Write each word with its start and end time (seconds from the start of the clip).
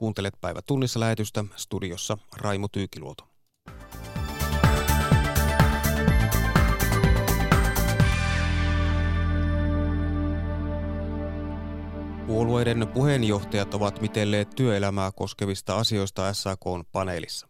Kuuntelet 0.00 0.34
päivä 0.40 0.60
tunnissa 0.66 1.00
lähetystä 1.00 1.44
studiossa 1.56 2.18
Raimo 2.36 2.68
Tyykiluoto. 2.68 3.28
Puolueiden 12.26 12.88
puheenjohtajat 12.94 13.74
ovat 13.74 14.00
mitelleet 14.00 14.50
työelämää 14.56 15.10
koskevista 15.12 15.76
asioista 15.76 16.32
SAKn 16.34 16.84
paneelissa. 16.92 17.48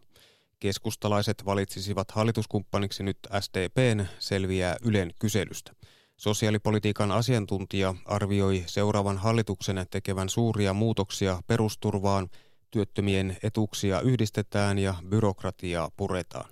Keskustalaiset 0.59 1.45
valitsisivat 1.45 2.11
hallituskumppaniksi 2.11 3.03
nyt 3.03 3.17
SDPn 3.39 4.05
selviää 4.19 4.75
Ylen 4.85 5.11
kyselystä. 5.19 5.73
Sosiaalipolitiikan 6.21 7.11
asiantuntija 7.11 7.95
arvioi 8.05 8.63
seuraavan 8.67 9.17
hallituksen 9.17 9.85
tekevän 9.91 10.29
suuria 10.29 10.73
muutoksia 10.73 11.41
perusturvaan, 11.47 12.29
työttömien 12.71 13.37
etuuksia 13.43 14.01
yhdistetään 14.01 14.79
ja 14.79 14.95
byrokratiaa 15.09 15.91
puretaan. 15.97 16.49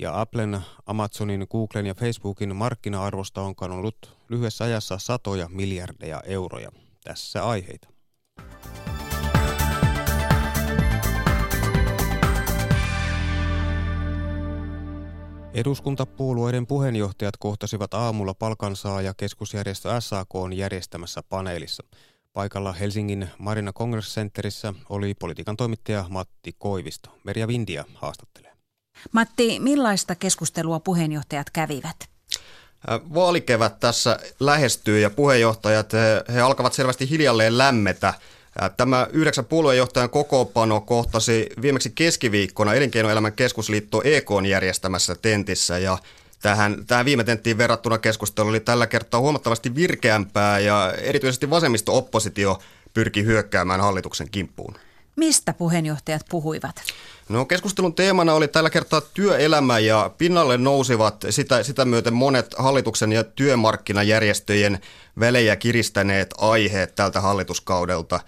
Ja 0.00 0.20
Applen, 0.20 0.60
Amazonin, 0.86 1.46
Googlen 1.50 1.86
ja 1.86 1.94
Facebookin 1.94 2.56
markkina-arvosta 2.56 3.42
on 3.42 3.56
kadonnut 3.56 4.16
lyhyessä 4.28 4.64
ajassa 4.64 4.98
satoja 4.98 5.48
miljardeja 5.48 6.22
euroja. 6.26 6.72
Tässä 7.04 7.44
aiheita. 7.44 7.95
Eduskuntapuolueiden 15.56 16.66
puheenjohtajat 16.66 17.36
kohtasivat 17.36 17.94
aamulla 17.94 18.34
palkansaaja 18.34 19.14
keskusjärjestö 19.14 20.00
SAK 20.00 20.28
järjestämässä 20.54 21.22
paneelissa. 21.28 21.82
Paikalla 22.32 22.72
Helsingin 22.72 23.28
Marina 23.38 23.72
Congress 23.72 24.14
Centerissä 24.14 24.74
oli 24.88 25.14
politiikan 25.14 25.56
toimittaja 25.56 26.04
Matti 26.08 26.52
Koivisto. 26.58 27.10
Merja 27.24 27.48
Vindia 27.48 27.84
haastattelee. 27.94 28.52
Matti, 29.12 29.60
millaista 29.60 30.14
keskustelua 30.14 30.80
puheenjohtajat 30.80 31.50
kävivät? 31.50 31.96
Vaalikevät 33.14 33.80
tässä 33.80 34.18
lähestyy 34.40 35.00
ja 35.00 35.10
puheenjohtajat 35.10 35.92
he, 35.92 36.24
he 36.34 36.40
alkavat 36.40 36.72
selvästi 36.72 37.10
hiljalleen 37.10 37.58
lämmetä– 37.58 38.14
Tämä 38.76 39.06
yhdeksän 39.12 39.44
puoluejohtajan 39.44 40.10
kokoopano 40.10 40.80
kohtasi 40.80 41.46
viimeksi 41.62 41.92
keskiviikkona 41.94 42.74
Elinkeinoelämän 42.74 43.32
keskusliitto 43.32 44.00
EK 44.04 44.28
järjestämässä 44.48 45.14
tentissä 45.14 45.78
ja 45.78 45.98
Tähän, 46.42 46.86
tähän 46.86 47.04
viime 47.04 47.24
tenttiin 47.24 47.58
verrattuna 47.58 47.98
keskustelu 47.98 48.48
oli 48.48 48.60
tällä 48.60 48.86
kertaa 48.86 49.20
huomattavasti 49.20 49.74
virkeämpää 49.74 50.58
ja 50.58 50.92
erityisesti 50.92 51.50
vasemmisto-oppositio 51.50 52.58
pyrki 52.94 53.24
hyökkäämään 53.24 53.80
hallituksen 53.80 54.30
kimppuun. 54.30 54.74
Mistä 55.16 55.52
puheenjohtajat 55.52 56.22
puhuivat? 56.30 56.76
No 57.28 57.44
keskustelun 57.44 57.94
teemana 57.94 58.34
oli 58.34 58.48
tällä 58.48 58.70
kertaa 58.70 59.00
työelämä 59.00 59.78
ja 59.78 60.10
pinnalle 60.18 60.58
nousivat 60.58 61.24
sitä, 61.30 61.62
sitä 61.62 61.84
myöten 61.84 62.14
monet 62.14 62.54
hallituksen 62.58 63.12
ja 63.12 63.24
työmarkkinajärjestöjen 63.24 64.78
välejä 65.20 65.56
kiristäneet 65.56 66.34
aiheet 66.38 66.94
tältä 66.94 67.20
hallituskaudelta. 67.20 68.20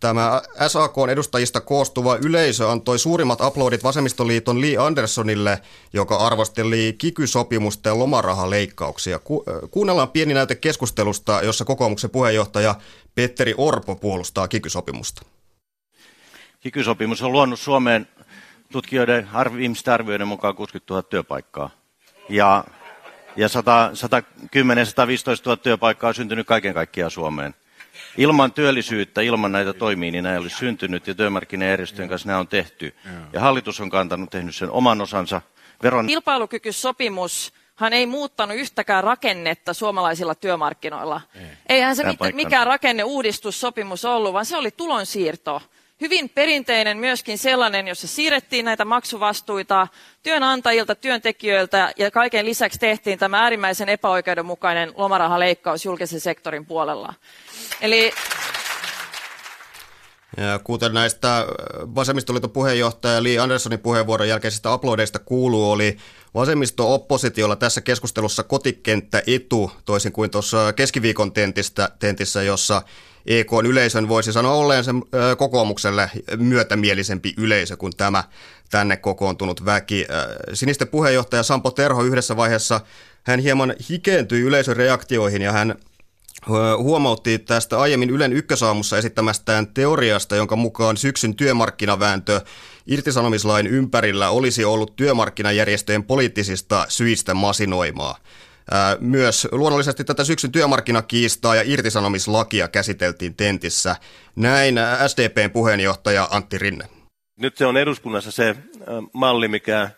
Tämä 0.00 0.42
SAK 0.68 0.94
edustajista 1.10 1.60
koostuva 1.60 2.16
yleisö 2.16 2.70
antoi 2.70 2.98
suurimmat 2.98 3.40
aplodit 3.40 3.84
Vasemmistoliiton 3.84 4.60
Lee 4.60 4.76
Anderssonille, 4.76 5.62
joka 5.92 6.16
arvosteli 6.16 6.94
kiky-sopimusta 6.98 7.88
ja 7.88 7.98
lomarahaleikkauksia. 7.98 9.18
Ku- 9.18 9.44
kuunnellaan 9.70 10.10
pieni 10.10 10.34
näyte 10.34 10.54
keskustelusta, 10.54 11.40
jossa 11.42 11.64
kokoomuksen 11.64 12.10
puheenjohtaja 12.10 12.74
Petteri 13.14 13.54
Orpo 13.56 13.96
puolustaa 13.96 14.48
kiky-sopimusta. 14.48 15.22
Kiky-sopimus 16.62 17.22
on 17.22 17.32
luonut 17.32 17.60
Suomeen 17.60 18.08
tutkijoiden 18.72 19.28
viimeisten 19.56 19.94
arvioiden 19.94 20.28
mukaan 20.28 20.54
60 20.54 20.94
000 20.94 21.02
työpaikkaa. 21.02 21.70
Ja, 22.28 22.64
ja 23.36 23.48
110-115 23.48 23.50
000 25.46 25.56
työpaikkaa 25.56 26.08
on 26.08 26.14
syntynyt 26.14 26.46
kaiken 26.46 26.74
kaikkiaan 26.74 27.10
Suomeen. 27.10 27.54
Ilman 28.16 28.52
työllisyyttä, 28.52 29.20
ilman 29.20 29.52
näitä 29.52 29.72
toimia, 29.72 30.10
niin 30.10 30.24
nämä 30.24 30.34
ei 30.34 30.38
olisi 30.38 30.56
syntynyt 30.56 31.06
ja 31.06 31.14
työmarkkinajärjestöjen 31.14 32.08
kanssa 32.08 32.28
nämä 32.28 32.38
on 32.38 32.48
tehty. 32.48 32.94
Ja 33.32 33.40
hallitus 33.40 33.80
on 33.80 33.90
kantanut, 33.90 34.30
tehnyt 34.30 34.56
sen 34.56 34.70
oman 34.70 35.00
osansa. 35.00 35.42
Veron... 35.82 36.06
Kilpailukykysopimus 36.06 37.52
hän 37.74 37.92
ei 37.92 38.06
muuttanut 38.06 38.56
yhtäkään 38.56 39.04
rakennetta 39.04 39.74
suomalaisilla 39.74 40.34
työmarkkinoilla. 40.34 41.20
Ei. 41.34 41.46
Eihän 41.68 41.96
se 41.96 42.04
mit, 42.04 42.18
mikään 42.32 42.66
rakenneuudistussopimus 42.66 44.04
ollut, 44.04 44.32
vaan 44.32 44.46
se 44.46 44.56
oli 44.56 44.70
tulonsiirto 44.70 45.62
hyvin 46.02 46.28
perinteinen 46.28 46.98
myöskin 46.98 47.38
sellainen, 47.38 47.88
jossa 47.88 48.08
siirrettiin 48.08 48.64
näitä 48.64 48.84
maksuvastuita 48.84 49.88
työnantajilta, 50.22 50.94
työntekijöiltä 50.94 51.92
ja 51.96 52.10
kaiken 52.10 52.46
lisäksi 52.46 52.78
tehtiin 52.78 53.18
tämä 53.18 53.42
äärimmäisen 53.42 53.88
epäoikeudenmukainen 53.88 54.92
lomarahaleikkaus 54.96 55.84
julkisen 55.84 56.20
sektorin 56.20 56.66
puolella. 56.66 57.14
Eli 57.80 58.12
ja 60.36 60.58
kuten 60.64 60.94
näistä 60.94 61.46
vasemmistoliiton 61.94 62.50
puheenjohtaja 62.50 63.22
Lee 63.22 63.38
Anderssonin 63.38 63.78
puheenvuoron 63.78 64.28
jälkeisistä 64.28 64.72
aplodeista 64.72 65.18
kuuluu, 65.18 65.70
oli 65.70 65.96
vasemmisto-oppositiolla 66.34 67.56
tässä 67.56 67.80
keskustelussa 67.80 68.42
kotikenttä 68.42 69.22
etu, 69.26 69.72
toisin 69.84 70.12
kuin 70.12 70.30
tuossa 70.30 70.72
keskiviikon 70.72 71.32
tentistä, 71.32 71.88
tentissä, 71.98 72.42
jossa 72.42 72.82
EK 73.26 73.50
yleisön 73.64 74.08
voisi 74.08 74.32
sanoa 74.32 74.52
olleen 74.52 74.84
sen 74.84 75.02
kokoomukselle 75.38 76.10
myötämielisempi 76.36 77.34
yleisö 77.36 77.76
kuin 77.76 77.92
tämä 77.96 78.24
tänne 78.70 78.96
kokoontunut 78.96 79.64
väki. 79.64 80.06
Sinisten 80.52 80.88
puheenjohtaja 80.88 81.42
Sampo 81.42 81.70
Terho 81.70 82.02
yhdessä 82.02 82.36
vaiheessa 82.36 82.80
hän 83.22 83.40
hieman 83.40 83.74
hikeentyi 83.90 84.40
yleisön 84.40 84.76
reaktioihin 84.76 85.42
ja 85.42 85.52
hän 85.52 85.74
huomautti 86.78 87.38
tästä 87.38 87.80
aiemmin 87.80 88.10
Ylen 88.10 88.32
ykkösaamussa 88.32 88.98
esittämästään 88.98 89.66
teoriasta, 89.66 90.36
jonka 90.36 90.56
mukaan 90.56 90.96
syksyn 90.96 91.34
työmarkkinavääntö 91.34 92.40
irtisanomislain 92.86 93.66
ympärillä 93.66 94.30
olisi 94.30 94.64
ollut 94.64 94.96
työmarkkinajärjestöjen 94.96 96.04
poliittisista 96.04 96.86
syistä 96.88 97.34
masinoimaa. 97.34 98.18
Myös 99.00 99.48
luonnollisesti 99.52 100.04
tätä 100.04 100.24
syksyn 100.24 100.52
työmarkkinakiistaa 100.52 101.54
ja 101.54 101.62
irtisanomislakia 101.64 102.68
käsiteltiin 102.68 103.34
tentissä. 103.34 103.96
Näin 104.36 104.74
SDPn 105.06 105.50
puheenjohtaja 105.50 106.28
Antti 106.30 106.58
Rinne. 106.58 106.84
Nyt 107.38 107.56
se 107.56 107.66
on 107.66 107.76
eduskunnassa 107.76 108.30
se 108.30 108.56
malli, 109.12 109.48
mikä 109.48 109.90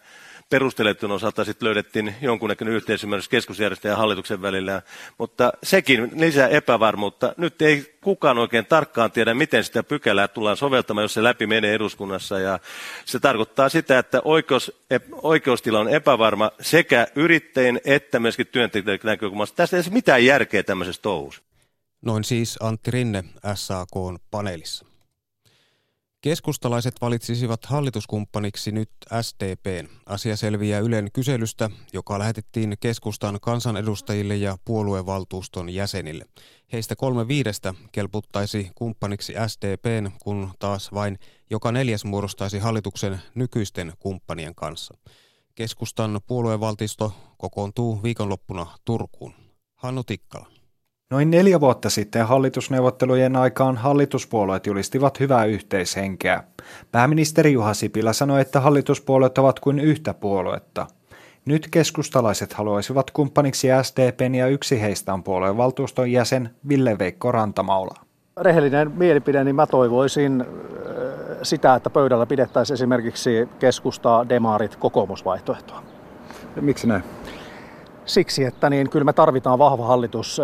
perusteletun 0.51 1.13
osalta 1.13 1.45
sitten 1.45 1.67
löydettiin 1.67 2.15
jonkunnäköinen 2.21 2.75
yhteisymmärrys 2.75 3.29
keskusjärjestöjen 3.29 3.93
ja 3.93 3.97
hallituksen 3.97 4.43
välillä, 4.43 4.83
mutta 5.19 5.53
sekin 5.63 6.11
lisää 6.17 6.49
epävarmuutta. 6.49 7.35
Nyt 7.37 7.63
ei 7.63 7.95
kukaan 8.01 8.39
oikein 8.39 8.67
tarkkaan 8.67 9.13
tiedä, 9.13 9.35
miten 9.35 9.65
sitä 9.65 9.83
pykälää 9.83 10.29
tullaan 10.29 10.57
soveltamaan, 10.57 11.05
jos 11.05 11.15
se 11.15 11.23
läpi 11.23 11.47
menee 11.47 11.75
eduskunnassa. 11.75 12.39
Ja 12.39 12.59
se 13.05 13.21
tarkoittaa 13.21 13.69
sitä, 13.69 13.99
että 13.99 14.23
oikeus, 14.25 14.73
oikeustila 15.13 15.81
on 15.81 15.89
epävarma 15.89 16.51
sekä 16.61 17.07
yrittäjien 17.15 17.81
että 17.85 18.19
myöskin 18.19 18.47
työntekijöiden 18.47 19.11
näkökulmasta. 19.11 19.57
Tästä 19.57 19.77
ei 19.77 19.83
ole 19.87 19.95
mitään 19.95 20.25
järkeä 20.25 20.63
tämmöisessä 20.63 21.03
touhussa. 21.03 21.43
Noin 22.03 22.25
siis 22.25 22.57
Antti 22.61 22.91
Rinne 22.91 23.25
SAK 23.55 23.91
paneelissa. 24.31 24.94
Keskustalaiset 26.25 26.95
valitsisivat 27.01 27.65
hallituskumppaniksi 27.65 28.73
nyt 28.73 28.91
SDPn. 29.23 29.89
Asia 30.07 30.37
selviää 30.37 30.81
Ylen 30.81 31.09
kyselystä, 31.13 31.71
joka 31.93 32.19
lähetettiin 32.19 32.77
keskustan 32.81 33.39
kansanedustajille 33.41 34.37
ja 34.37 34.57
puoluevaltuuston 34.65 35.71
jäsenille. 35.71 36.27
Heistä 36.73 36.97
kolme 36.97 37.29
viidestä 37.29 37.75
kelputtaisi 37.93 38.71
kumppaniksi 38.75 39.35
SDPn, 39.47 40.11
kun 40.23 40.51
taas 40.59 40.93
vain 40.95 41.19
joka 41.51 41.73
neljäs 41.73 42.05
muodostaisi 42.05 42.59
hallituksen 42.59 43.21
nykyisten 43.35 43.93
kumppanien 43.99 44.55
kanssa. 44.55 44.95
Keskustan 45.55 46.21
puoluevaltisto 46.27 47.13
kokoontuu 47.39 48.03
viikonloppuna 48.03 48.67
Turkuun. 48.85 49.35
Hannu 49.75 50.05
Tikkala. 50.05 50.64
Noin 51.11 51.31
neljä 51.31 51.61
vuotta 51.61 51.91
sitten 51.91 52.27
hallitusneuvottelujen 52.27 53.37
aikaan 53.37 53.77
hallituspuolueet 53.77 54.67
julistivat 54.67 55.21
hyvää 55.21 55.45
yhteishenkeä. 55.45 56.45
Pääministeri 56.93 57.53
Juha 57.53 57.75
Sipilä 57.75 58.13
sanoi, 58.13 58.41
että 58.41 58.61
hallituspuolueet 58.61 59.39
ovat 59.39 59.61
kuin 59.61 59.79
yhtä 59.79 60.15
puoluetta. 60.15 60.87
Nyt 61.45 61.69
keskustalaiset 61.71 62.53
haluaisivat 62.53 63.11
kumppaniksi 63.11 63.69
SDPn 63.83 64.35
ja 64.35 64.47
yksi 64.47 64.81
heistä 64.81 65.15
on 65.15 65.23
puolueen 65.23 65.57
valtuuston 65.57 66.13
jäsen 66.13 66.51
Ville-Veikko 66.69 67.33
Rantamaula. 67.33 67.95
Rehellinen 68.41 68.93
mielipide, 68.97 69.45
niin 69.45 69.57
mä 69.57 69.67
toivoisin 69.67 70.41
äh, 70.41 70.47
sitä, 71.43 71.75
että 71.75 71.91
pöydällä 71.91 72.27
pidettäisiin 72.27 72.75
esimerkiksi 72.75 73.49
keskustaa, 73.59 74.29
demarit, 74.29 74.77
kokoomusvaihtoehtoa. 74.77 75.83
Ja 76.57 76.63
miksi 76.63 76.87
näin? 76.87 77.03
Siksi, 78.07 78.45
että 78.45 78.71
niin 78.71 78.91
kyllä 78.91 79.05
me 79.05 79.13
tarvitaan 79.13 79.59
vahva 79.59 79.87
hallitus 79.87 80.41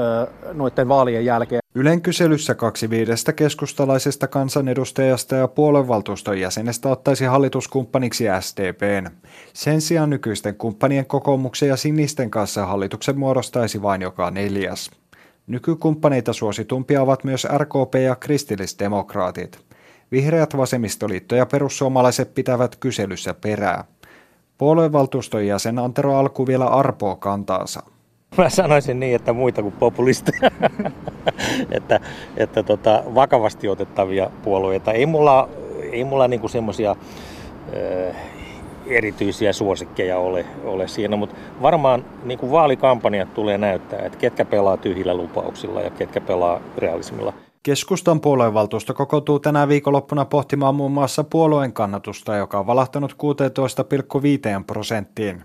noiden 0.52 0.88
vaalien 0.88 1.24
jälkeen. 1.24 1.60
Ylen 1.74 2.02
kyselyssä 2.02 2.54
kaksi 2.54 2.90
viidestä 2.90 3.32
keskustalaisesta 3.32 4.28
kansanedustajasta 4.28 5.34
ja 5.36 5.48
puoluevaltuuston 5.48 6.40
jäsenestä 6.40 6.88
ottaisi 6.88 7.24
hallituskumppaniksi 7.24 8.24
SDPn. 8.40 9.10
Sen 9.52 9.80
sijaan 9.80 10.10
nykyisten 10.10 10.54
kumppanien 10.54 11.06
kokoomuksen 11.06 11.68
ja 11.68 11.76
sinisten 11.76 12.30
kanssa 12.30 12.66
hallituksen 12.66 13.18
muodostaisi 13.18 13.82
vain 13.82 14.02
joka 14.02 14.30
neljäs. 14.30 14.90
Nykykumppaneita 15.46 16.32
suositumpia 16.32 17.02
ovat 17.02 17.24
myös 17.24 17.46
RKP 17.58 17.94
ja 18.04 18.16
kristillisdemokraatit. 18.16 19.58
Vihreät, 20.12 20.56
vasemmistoliitto 20.56 21.34
ja 21.34 21.46
perussuomalaiset 21.46 22.34
pitävät 22.34 22.76
kyselyssä 22.76 23.34
perää. 23.34 23.84
Puoluevaltuuston 24.60 25.46
jäsen 25.46 25.78
Antero 25.78 26.16
Alku 26.16 26.46
vielä 26.46 26.64
arpoo 26.64 27.16
kantaansa. 27.16 27.82
Mä 28.38 28.48
sanoisin 28.48 29.00
niin, 29.00 29.16
että 29.16 29.32
muita 29.32 29.62
kuin 29.62 29.74
populisteja. 29.78 30.50
että 31.76 32.00
että 32.36 32.62
tota, 32.62 33.02
vakavasti 33.14 33.68
otettavia 33.68 34.30
puolueita. 34.42 34.92
Ei 34.92 35.06
mulla, 35.06 35.48
ei 35.92 36.04
mulla 36.04 36.28
niinku 36.28 36.48
semmoisia 36.48 36.96
erityisiä 38.86 39.52
suosikkeja 39.52 40.18
ole, 40.18 40.46
ole 40.64 40.88
siinä, 40.88 41.16
mutta 41.16 41.36
varmaan 41.62 42.04
niin 42.24 42.38
kuin 42.38 42.52
vaalikampanjat 42.52 43.34
tulee 43.34 43.58
näyttää, 43.58 43.98
että 43.98 44.18
ketkä 44.18 44.44
pelaa 44.44 44.76
tyhjillä 44.76 45.14
lupauksilla 45.14 45.80
ja 45.80 45.90
ketkä 45.90 46.20
pelaa 46.20 46.60
realismilla. 46.78 47.32
Keskustan 47.62 48.20
puoluevaltuusto 48.20 48.94
kokoontuu 48.94 49.38
tänä 49.38 49.68
viikonloppuna 49.68 50.24
pohtimaan 50.24 50.74
muun 50.74 50.92
muassa 50.92 51.24
puolueen 51.24 51.72
kannatusta, 51.72 52.36
joka 52.36 52.58
on 52.58 52.66
valahtanut 52.66 53.12
16,5 53.12 54.64
prosenttiin. 54.66 55.42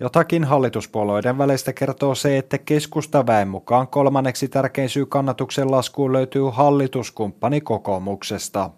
Jotakin 0.00 0.44
hallituspuolueiden 0.44 1.38
välistä 1.38 1.72
kertoo 1.72 2.14
se, 2.14 2.38
että 2.38 2.58
keskusta 2.58 3.26
väen 3.26 3.48
mukaan 3.48 3.88
kolmanneksi 3.88 4.48
tärkein 4.48 4.88
syy 4.88 5.06
kannatuksen 5.06 5.70
laskuun 5.70 6.12
löytyy 6.12 6.42
hallituskumppani 6.52 7.60
kokoomuksesta. 7.60 8.70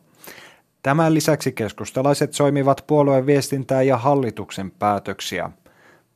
Tämän 0.83 1.15
lisäksi 1.15 1.53
keskustalaiset 1.53 2.33
soimivat 2.33 2.85
puolueen 2.87 3.27
viestintää 3.27 3.83
ja 3.83 3.97
hallituksen 3.97 4.71
päätöksiä. 4.71 5.51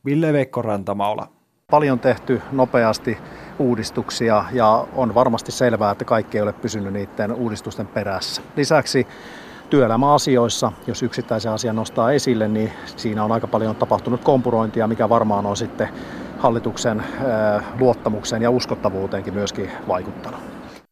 Ville 0.05 0.33
Veikko 0.33 0.61
Rantamaula. 0.61 1.38
Paljon 1.69 1.99
tehty 1.99 2.41
nopeasti 2.51 3.17
uudistuksia 3.59 4.45
ja 4.51 4.87
on 4.95 5.15
varmasti 5.15 5.51
selvää, 5.51 5.91
että 5.91 6.05
kaikki 6.05 6.37
ei 6.37 6.41
ole 6.41 6.53
pysynyt 6.53 6.93
niiden 6.93 7.33
uudistusten 7.33 7.87
perässä. 7.87 8.41
Lisäksi 8.55 9.07
työelämäasioissa, 9.69 10.71
jos 10.87 11.03
yksittäisen 11.03 11.51
asian 11.51 11.75
nostaa 11.75 12.11
esille, 12.11 12.47
niin 12.47 12.71
siinä 12.85 13.23
on 13.23 13.31
aika 13.31 13.47
paljon 13.47 13.75
tapahtunut 13.75 14.23
kompurointia, 14.23 14.87
mikä 14.87 15.09
varmaan 15.09 15.45
on 15.45 15.57
sitten 15.57 15.89
hallituksen 16.37 17.03
luottamukseen 17.79 18.41
ja 18.41 18.49
uskottavuuteenkin 18.49 19.33
myöskin 19.33 19.71
vaikuttanut. 19.87 20.39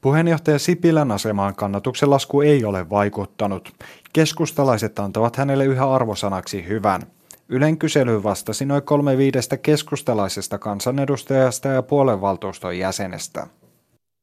Puheenjohtaja 0.02 0.60
Sipilän 0.60 1.12
asemaan 1.12 1.56
kannatuksen 1.56 2.10
lasku 2.10 2.42
ei 2.42 2.66
ole 2.66 2.90
vaikuttanut. 2.90 3.74
Keskustalaiset 4.14 5.00
antavat 5.00 5.36
hänelle 5.36 5.66
yhä 5.66 5.92
arvosanaksi 5.92 6.68
hyvän. 6.68 7.02
Ylen 7.50 7.78
kyselyyn 7.78 8.24
vastasi 8.24 8.66
noin 8.66 8.84
kolme 8.84 9.18
viidestä 9.18 9.58
keskustalaisesta 9.58 10.60
kansanedustajasta 10.60 11.68
ja 11.68 11.84
puolenvaltuuston 11.84 12.78
jäsenestä. 12.78 13.48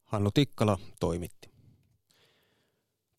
Hannu 0.03 0.31
Tikkala 0.33 0.77
toimitti. 0.99 1.49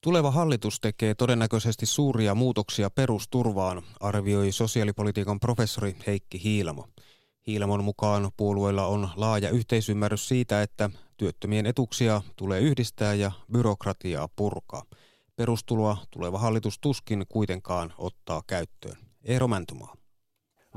Tuleva 0.00 0.31
hallitus 0.31 0.81
tekee 0.81 1.14
todennäköisesti 1.14 1.87
suuria 1.87 2.35
muutoksia 2.35 2.91
perusturvaan, 2.91 3.82
arvioi 4.00 4.53
sosiaalipolitiikan 4.53 5.41
professori 5.41 5.97
Heikki 6.06 6.43
Hiilamo. 6.44 6.88
Hiilamon 7.47 7.85
mukaan 7.85 8.31
puolueella 8.37 8.87
on 8.87 9.08
laaja 9.17 9.50
yhteisymmärrys 9.50 10.29
siitä, 10.29 10.62
että 10.62 10.91
työttömien 11.17 11.67
etuksia 11.67 12.23
tulee 12.37 12.61
yhdistää 12.61 13.14
ja 13.14 13.32
byrokratiaa 13.53 14.29
purkaa. 14.37 14.82
Perustuloa 15.37 15.97
tuleva 16.11 16.38
hallitus 16.38 16.79
tuskin 16.79 17.25
kuitenkaan 17.29 17.94
ottaa 17.99 18.43
käyttöön. 18.47 19.06
Eero 19.26 19.49
Mäntymaa. 19.49 19.94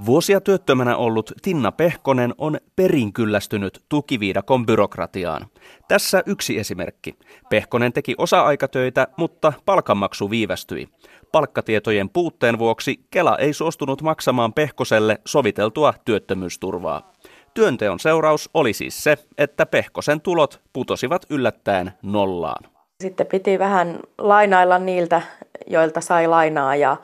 Vuosia 0.06 0.42
työttömänä 0.42 0.98
ollut 0.98 1.32
Tinna 1.42 1.72
Pehkonen 1.72 2.34
on 2.38 2.58
perinkyllästynyt 2.76 3.84
tukiviidakon 3.90 4.66
byrokratiaan. 4.66 5.48
Tässä 5.88 6.24
yksi 6.26 6.60
esimerkki. 6.60 7.16
Pehkonen 7.50 7.94
teki 7.94 8.16
osa-aikatöitä, 8.18 9.08
mutta 9.18 9.54
palkanmaksu 9.66 10.30
viivästyi. 10.30 10.88
Palkkatietojen 11.32 12.10
puutteen 12.10 12.60
vuoksi 12.60 13.00
Kela 13.12 13.38
ei 13.38 13.54
suostunut 13.54 14.02
maksamaan 14.02 14.54
Pehkoselle 14.54 15.22
soviteltua 15.26 15.94
työttömyysturvaa. 16.06 17.14
Työnteon 17.54 18.00
seuraus 18.00 18.50
oli 18.54 18.74
siis 18.74 19.04
se, 19.04 19.18
että 19.38 19.66
Pehkosen 19.66 20.22
tulot 20.22 20.62
putosivat 20.74 21.26
yllättäen 21.30 21.92
nollaan. 22.04 22.64
Sitten 23.04 23.28
piti 23.28 23.60
vähän 23.60 24.00
lainailla 24.18 24.80
niiltä, 24.80 25.22
joilta 25.68 26.02
sai 26.02 26.28
lainaa 26.28 26.76
ja 26.76 26.98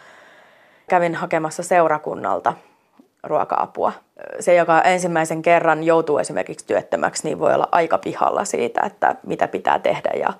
kävin 0.88 1.16
hakemassa 1.16 1.64
seurakunnalta 1.64 2.54
ruoka-apua. 3.24 3.92
Se, 4.40 4.56
joka 4.56 4.82
ensimmäisen 4.82 5.42
kerran 5.42 5.84
joutuu 5.84 6.18
esimerkiksi 6.18 6.68
työttömäksi, 6.68 7.28
niin 7.28 7.40
voi 7.40 7.54
olla 7.54 7.70
aika 7.72 7.98
pihalla 7.98 8.46
siitä, 8.46 8.82
että 8.86 9.16
mitä 9.26 9.48
pitää 9.48 9.80
tehdä 9.80 10.12
ja 10.20 10.34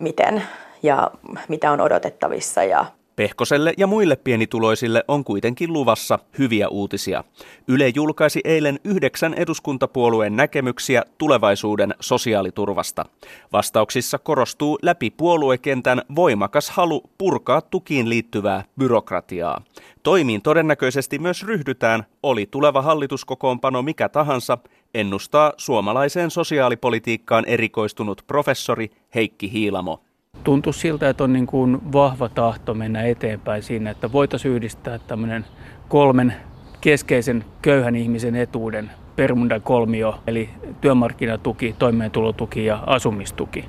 miten 0.00 0.42
ja 0.82 1.10
mitä 1.48 1.70
on 1.70 1.80
odotettavissa 1.80 2.64
ja 2.64 2.84
Pehkoselle 3.16 3.74
ja 3.78 3.86
muille 3.86 4.16
pienituloisille 4.16 5.04
on 5.08 5.24
kuitenkin 5.24 5.72
luvassa 5.72 6.18
hyviä 6.38 6.68
uutisia. 6.68 7.24
Yle 7.68 7.92
julkaisi 7.94 8.40
eilen 8.44 8.80
yhdeksän 8.84 9.34
eduskuntapuolueen 9.34 10.36
näkemyksiä 10.36 11.02
tulevaisuuden 11.18 11.94
sosiaaliturvasta. 12.00 13.04
Vastauksissa 13.52 14.18
korostuu 14.18 14.78
läpi 14.82 15.10
puoluekentän 15.10 16.02
voimakas 16.14 16.70
halu 16.70 17.02
purkaa 17.18 17.60
tukiin 17.60 18.08
liittyvää 18.08 18.64
byrokratiaa. 18.78 19.62
Toimiin 20.02 20.42
todennäköisesti 20.42 21.18
myös 21.18 21.42
ryhdytään, 21.42 22.06
oli 22.22 22.48
tuleva 22.50 22.82
hallituskokoonpano 22.82 23.82
mikä 23.82 24.08
tahansa, 24.08 24.58
ennustaa 24.94 25.52
suomalaiseen 25.56 26.30
sosiaalipolitiikkaan 26.30 27.44
erikoistunut 27.44 28.22
professori 28.26 28.90
Heikki 29.14 29.52
Hiilamo 29.52 30.02
tuntuu 30.44 30.72
siltä, 30.72 31.08
että 31.08 31.24
on 31.24 31.32
niin 31.32 31.46
kuin 31.46 31.92
vahva 31.92 32.28
tahto 32.28 32.74
mennä 32.74 33.02
eteenpäin 33.02 33.62
siinä, 33.62 33.90
että 33.90 34.12
voitaisiin 34.12 34.54
yhdistää 34.54 34.98
tämmöinen 34.98 35.44
kolmen 35.88 36.34
keskeisen 36.80 37.44
köyhän 37.62 37.96
ihmisen 37.96 38.36
etuuden 38.36 38.90
Permundan 39.16 39.62
kolmio, 39.62 40.20
eli 40.26 40.50
työmarkkinatuki, 40.80 41.74
toimeentulotuki 41.78 42.64
ja 42.64 42.82
asumistuki. 42.86 43.64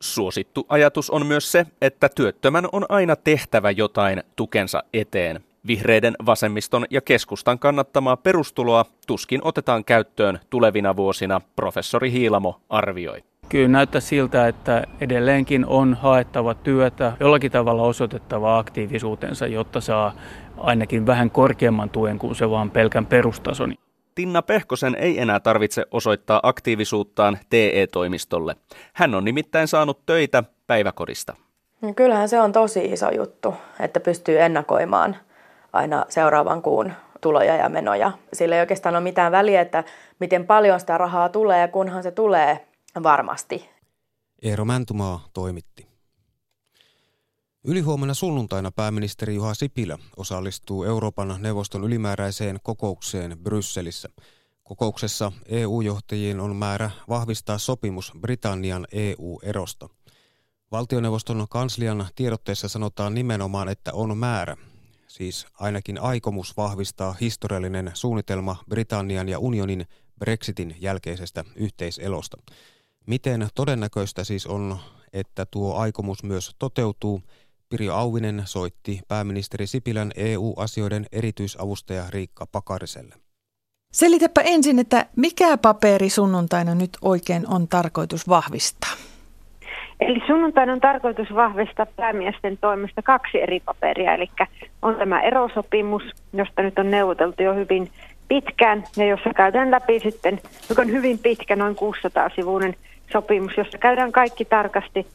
Suosittu 0.00 0.66
ajatus 0.68 1.10
on 1.10 1.26
myös 1.26 1.52
se, 1.52 1.66
että 1.80 2.08
työttömän 2.08 2.68
on 2.72 2.86
aina 2.88 3.16
tehtävä 3.16 3.70
jotain 3.70 4.22
tukensa 4.36 4.82
eteen. 4.94 5.40
Vihreiden, 5.66 6.14
vasemmiston 6.26 6.84
ja 6.90 7.00
keskustan 7.00 7.58
kannattamaa 7.58 8.16
perustuloa 8.16 8.84
tuskin 9.06 9.40
otetaan 9.44 9.84
käyttöön 9.84 10.38
tulevina 10.50 10.96
vuosina, 10.96 11.40
professori 11.56 12.12
Hiilamo 12.12 12.60
arvioi. 12.68 13.24
Kyllä 13.48 13.68
näyttää 13.68 14.00
siltä, 14.00 14.48
että 14.48 14.84
edelleenkin 15.00 15.66
on 15.66 15.94
haettava 15.94 16.54
työtä, 16.54 17.12
jollakin 17.20 17.52
tavalla 17.52 17.82
osoitettava 17.82 18.58
aktiivisuutensa, 18.58 19.46
jotta 19.46 19.80
saa 19.80 20.12
ainakin 20.58 21.06
vähän 21.06 21.30
korkeamman 21.30 21.90
tuen 21.90 22.18
kuin 22.18 22.34
se 22.34 22.50
vaan 22.50 22.70
pelkän 22.70 23.06
perustason. 23.06 23.74
Tinna 24.14 24.42
Pehkosen 24.42 24.94
ei 24.94 25.20
enää 25.20 25.40
tarvitse 25.40 25.86
osoittaa 25.90 26.40
aktiivisuuttaan 26.42 27.38
TE-toimistolle. 27.50 28.56
Hän 28.92 29.14
on 29.14 29.24
nimittäin 29.24 29.68
saanut 29.68 30.06
töitä 30.06 30.44
päiväkodista. 30.66 31.34
No 31.80 31.92
kyllähän 31.94 32.28
se 32.28 32.40
on 32.40 32.52
tosi 32.52 32.84
iso 32.84 33.10
juttu, 33.10 33.54
että 33.80 34.00
pystyy 34.00 34.40
ennakoimaan 34.40 35.16
aina 35.72 36.04
seuraavan 36.08 36.62
kuun 36.62 36.92
tuloja 37.20 37.56
ja 37.56 37.68
menoja. 37.68 38.12
Sillä 38.32 38.54
ei 38.54 38.60
oikeastaan 38.60 38.94
ole 38.94 39.02
mitään 39.02 39.32
väliä, 39.32 39.60
että 39.60 39.84
miten 40.20 40.46
paljon 40.46 40.80
sitä 40.80 40.98
rahaa 40.98 41.28
tulee, 41.28 41.68
kunhan 41.68 42.02
se 42.02 42.10
tulee 42.10 42.65
varmasti. 43.02 43.68
Eero 44.42 44.64
Mäntumaa 44.64 45.28
toimitti. 45.32 45.86
Ylihuomenna 47.64 48.14
sunnuntaina 48.14 48.70
pääministeri 48.70 49.34
Juha 49.34 49.54
Sipilä 49.54 49.98
osallistuu 50.16 50.84
Euroopan 50.84 51.36
neuvoston 51.38 51.84
ylimääräiseen 51.84 52.58
kokoukseen 52.62 53.38
Brysselissä. 53.38 54.08
Kokouksessa 54.62 55.32
EU-johtajien 55.48 56.40
on 56.40 56.56
määrä 56.56 56.90
vahvistaa 57.08 57.58
sopimus 57.58 58.12
Britannian 58.20 58.86
EU-erosta. 58.92 59.88
Valtioneuvoston 60.72 61.46
kanslian 61.50 62.06
tiedotteessa 62.14 62.68
sanotaan 62.68 63.14
nimenomaan, 63.14 63.68
että 63.68 63.92
on 63.92 64.18
määrä, 64.18 64.56
siis 65.08 65.46
ainakin 65.60 66.00
aikomus 66.00 66.56
vahvistaa 66.56 67.16
historiallinen 67.20 67.90
suunnitelma 67.94 68.56
Britannian 68.68 69.28
ja 69.28 69.38
unionin 69.38 69.86
Brexitin 70.18 70.76
jälkeisestä 70.80 71.44
yhteiselosta. 71.56 72.36
Miten 73.06 73.48
todennäköistä 73.54 74.24
siis 74.24 74.46
on, 74.46 74.76
että 75.12 75.46
tuo 75.50 75.76
aikomus 75.76 76.24
myös 76.24 76.56
toteutuu? 76.58 77.20
Pirjo 77.68 77.94
Auvinen 77.94 78.42
soitti 78.44 79.00
pääministeri 79.08 79.66
Sipilän 79.66 80.10
EU-asioiden 80.16 81.06
erityisavustaja 81.12 82.02
Riikka 82.10 82.46
Pakariselle. 82.52 83.14
Selitäpä 83.92 84.40
ensin, 84.40 84.78
että 84.78 85.06
mikä 85.16 85.56
paperi 85.56 86.10
sunnuntaina 86.10 86.74
nyt 86.74 86.90
oikein 87.02 87.48
on 87.48 87.68
tarkoitus 87.68 88.28
vahvistaa? 88.28 88.92
Eli 90.00 90.20
sunnuntaina 90.26 90.72
on 90.72 90.80
tarkoitus 90.80 91.34
vahvistaa 91.34 91.86
päämiesten 91.86 92.58
toimesta 92.58 93.02
kaksi 93.02 93.40
eri 93.40 93.60
paperia, 93.60 94.14
eli 94.14 94.30
on 94.82 94.94
tämä 94.94 95.20
erosopimus, 95.20 96.02
josta 96.32 96.62
nyt 96.62 96.78
on 96.78 96.90
neuvoteltu 96.90 97.42
jo 97.42 97.54
hyvin 97.54 97.90
pitkään 98.28 98.84
ja 98.96 99.06
jossa 99.06 99.30
käydään 99.36 99.70
läpi 99.70 100.00
sitten, 100.00 100.40
joka 100.68 100.82
on 100.82 100.90
hyvin 100.90 101.18
pitkä, 101.18 101.56
noin 101.56 101.76
600-sivuinen 101.76 102.76
sopimus, 103.12 103.56
jossa 103.56 103.78
käydään 103.78 104.12
kaikki 104.12 104.44
tarkasti 104.44 105.06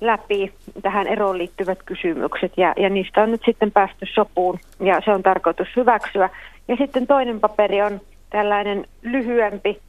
läpi 0.00 0.52
tähän 0.82 1.06
eroon 1.06 1.38
liittyvät 1.38 1.78
kysymykset 1.82 2.52
ja, 2.56 2.74
ja 2.76 2.88
niistä 2.88 3.22
on 3.22 3.30
nyt 3.30 3.42
sitten 3.44 3.72
päästy 3.72 4.06
sopuun 4.14 4.58
ja 4.80 5.00
se 5.04 5.10
on 5.10 5.22
tarkoitus 5.22 5.68
hyväksyä. 5.76 6.30
Ja 6.68 6.76
sitten 6.76 7.06
toinen 7.06 7.40
paperi 7.40 7.82
on 7.82 8.00
tällainen 8.30 8.84
lyhyempi 9.02 9.80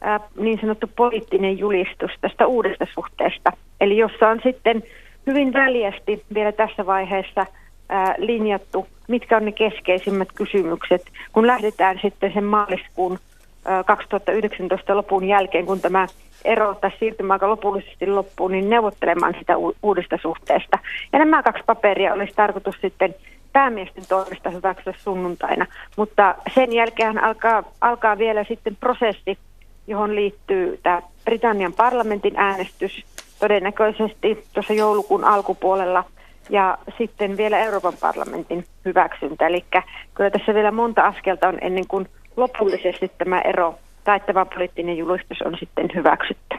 ää, 0.00 0.20
niin 0.36 0.60
sanottu 0.60 0.90
poliittinen 0.96 1.58
julistus 1.58 2.10
tästä 2.20 2.46
uudesta 2.46 2.86
suhteesta. 2.94 3.52
Eli 3.80 3.96
jossa 3.96 4.28
on 4.28 4.40
sitten 4.42 4.82
hyvin 5.26 5.52
väljästi 5.52 6.22
vielä 6.34 6.52
tässä 6.52 6.86
vaiheessa 6.86 7.46
ää, 7.88 8.14
linjattu, 8.18 8.86
mitkä 9.08 9.36
on 9.36 9.44
ne 9.44 9.52
keskeisimmät 9.52 10.28
kysymykset, 10.34 11.02
kun 11.32 11.46
lähdetään 11.46 11.98
sitten 12.02 12.32
sen 12.32 12.44
maaliskuun 12.44 13.18
ää, 13.64 13.84
2019 13.84 14.96
lopun 14.96 15.28
jälkeen, 15.28 15.66
kun 15.66 15.80
tämä 15.80 16.06
ero 16.44 16.74
tai 16.74 16.90
siirtymäaika 16.98 17.48
lopullisesti 17.48 18.06
loppuu, 18.06 18.48
niin 18.48 18.70
neuvottelemaan 18.70 19.34
sitä 19.38 19.54
uudesta 19.82 20.18
suhteesta. 20.22 20.78
Ja 21.12 21.18
nämä 21.18 21.42
kaksi 21.42 21.62
paperia 21.66 22.12
olisi 22.12 22.32
tarkoitus 22.36 22.76
sitten 22.80 23.14
päämiesten 23.52 24.04
toimesta 24.08 24.50
hyväksyä 24.50 24.94
sunnuntaina, 24.98 25.66
mutta 25.96 26.34
sen 26.54 26.72
jälkeen 26.72 27.24
alkaa, 27.24 27.62
alkaa 27.80 28.18
vielä 28.18 28.44
sitten 28.44 28.76
prosessi, 28.76 29.38
johon 29.86 30.14
liittyy 30.14 30.80
tämä 30.82 31.02
Britannian 31.24 31.72
parlamentin 31.72 32.36
äänestys 32.36 33.04
todennäköisesti 33.40 34.44
tuossa 34.52 34.72
joulukuun 34.72 35.24
alkupuolella 35.24 36.04
ja 36.50 36.78
sitten 36.98 37.36
vielä 37.36 37.58
Euroopan 37.58 37.94
parlamentin 38.00 38.64
hyväksyntä. 38.84 39.46
Eli 39.46 39.64
kyllä 40.14 40.30
tässä 40.30 40.54
vielä 40.54 40.70
monta 40.70 41.02
askelta 41.02 41.48
on 41.48 41.58
ennen 41.60 41.86
kuin 41.88 42.08
lopullisesti 42.36 43.10
tämä 43.18 43.40
ero 43.40 43.74
taittava 44.04 44.44
poliittinen 44.44 44.98
julistus 44.98 45.42
on 45.42 45.56
sitten 45.60 45.88
hyväksytty. 45.94 46.56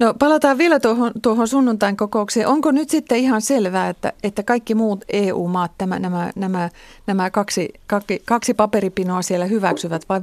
No 0.00 0.14
palataan 0.18 0.58
vielä 0.58 0.80
tuohon, 0.80 1.12
tuohon 1.22 1.48
sunnuntain 1.48 1.96
kokoukseen. 1.96 2.48
Onko 2.48 2.70
nyt 2.70 2.90
sitten 2.90 3.18
ihan 3.18 3.40
selvää, 3.40 3.88
että, 3.88 4.12
että 4.22 4.42
kaikki 4.42 4.74
muut 4.74 5.04
EU-maat 5.12 5.72
tämä, 5.78 5.98
nämä, 5.98 6.30
nämä, 6.36 6.68
nämä 7.06 7.30
kaksi, 7.30 7.68
kaksi, 7.86 8.22
kaksi 8.26 8.54
paperipinoa 8.54 9.22
siellä 9.22 9.44
hyväksyvät 9.44 10.02
vai 10.08 10.20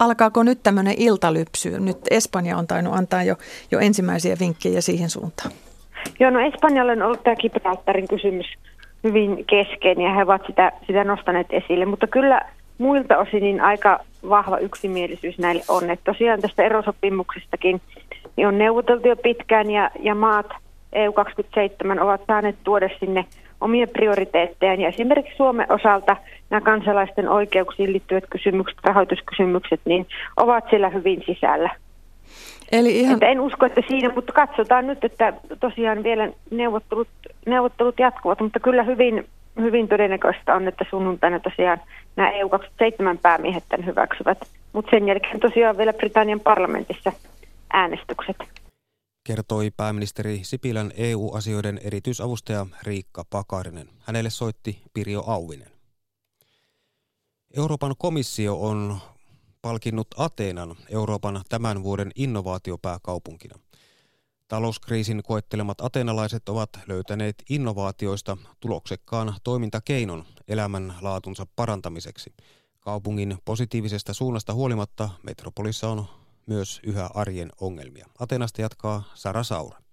alkaako 0.00 0.42
nyt 0.42 0.58
tämmöinen 0.62 0.94
iltalypsy? 0.96 1.80
Nyt 1.80 1.98
Espanja 2.10 2.56
on 2.56 2.66
tainnut 2.66 2.94
antaa 2.94 3.22
jo, 3.22 3.36
jo 3.70 3.78
ensimmäisiä 3.78 4.36
vinkkejä 4.40 4.80
siihen 4.80 5.10
suuntaan. 5.10 5.50
Joo, 6.20 6.30
no 6.30 6.40
Espanjalle 6.40 6.92
on 6.92 7.02
ollut 7.02 7.24
tämä 7.24 7.36
Gibraltarin 7.36 8.08
kysymys 8.08 8.46
hyvin 9.04 9.44
keskeinen 9.46 10.04
ja 10.04 10.14
he 10.14 10.22
ovat 10.22 10.42
sitä, 10.46 10.72
sitä 10.86 11.04
nostaneet 11.04 11.46
esille, 11.50 11.84
mutta 11.84 12.06
kyllä 12.06 12.40
muilta 12.78 13.18
osin 13.18 13.42
niin 13.42 13.60
aika 13.60 13.98
vahva 14.28 14.58
yksimielisyys 14.58 15.38
näille 15.38 15.62
on. 15.68 15.90
Että 15.90 16.12
tosiaan 16.12 16.40
tästä 16.40 16.62
erosopimuksestakin 16.62 17.80
niin 18.36 18.46
on 18.46 18.58
neuvoteltu 18.58 19.08
jo 19.08 19.16
pitkään 19.16 19.70
ja, 19.70 19.90
ja 20.00 20.14
maat 20.14 20.46
EU27 20.96 22.00
ovat 22.02 22.20
saaneet 22.26 22.56
tuoda 22.64 22.88
sinne 23.00 23.24
omia 23.60 23.86
prioriteettejaan. 23.86 24.80
Ja 24.80 24.88
esimerkiksi 24.88 25.36
Suomen 25.36 25.72
osalta 25.72 26.16
nämä 26.50 26.60
kansalaisten 26.60 27.28
oikeuksiin 27.28 27.92
liittyvät 27.92 28.24
kysymykset, 28.30 28.78
rahoituskysymykset, 28.84 29.80
niin 29.84 30.06
ovat 30.36 30.64
siellä 30.70 30.88
hyvin 30.88 31.22
sisällä. 31.26 31.70
Eli 32.72 33.00
ihan... 33.00 33.14
että 33.14 33.26
en 33.26 33.40
usko, 33.40 33.66
että 33.66 33.80
siinä, 33.88 34.14
mutta 34.14 34.32
katsotaan 34.32 34.86
nyt, 34.86 35.04
että 35.04 35.32
tosiaan 35.60 36.02
vielä 36.02 36.28
neuvottelut, 36.50 37.08
neuvottelut 37.46 37.98
jatkuvat, 37.98 38.40
mutta 38.40 38.60
kyllä 38.60 38.82
hyvin, 38.82 39.26
hyvin 39.60 39.88
todennäköistä 39.88 40.54
on, 40.54 40.68
että 40.68 40.84
sunnuntaina 40.90 41.40
tosiaan 41.40 41.80
nämä 42.16 42.30
EU27 42.30 43.18
päämiehet 43.22 43.64
tämän 43.68 43.86
hyväksyvät. 43.86 44.38
Mutta 44.72 44.90
sen 44.90 45.08
jälkeen 45.08 45.40
tosiaan 45.40 45.78
vielä 45.78 45.92
Britannian 45.92 46.40
parlamentissa 46.40 47.12
äänestykset. 47.72 48.36
Kertoi 49.26 49.70
pääministeri 49.76 50.40
Sipilän 50.42 50.90
EU-asioiden 50.96 51.80
erityisavustaja 51.84 52.66
Riikka 52.82 53.24
Pakarinen. 53.30 53.88
Hänelle 54.00 54.30
soitti 54.30 54.82
Pirjo 54.94 55.24
Auvinen. 55.26 55.68
Euroopan 57.56 57.94
komissio 57.98 58.54
on 58.60 58.98
palkinnut 59.62 60.06
Ateenan 60.16 60.76
Euroopan 60.90 61.40
tämän 61.48 61.82
vuoden 61.82 62.10
innovaatiopääkaupunkina. 62.14 63.58
Talouskriisin 64.48 65.22
koettelemat 65.22 65.80
ateenalaiset 65.80 66.48
ovat 66.48 66.70
löytäneet 66.86 67.42
innovaatioista 67.50 68.36
tuloksekkaan 68.60 69.34
toimintakeinon 69.44 70.24
elämänlaatunsa 70.48 71.46
parantamiseksi. 71.56 72.34
Kaupungin 72.80 73.38
positiivisesta 73.44 74.14
suunnasta 74.14 74.54
huolimatta 74.54 75.10
metropolissa 75.22 75.88
on 75.88 76.06
myös 76.46 76.80
yhä 76.82 77.10
arjen 77.14 77.50
ongelmia. 77.60 78.06
Atenasta 78.18 78.60
jatkaa 78.60 79.02
Sara 79.14 79.42
Saura. 79.42 79.85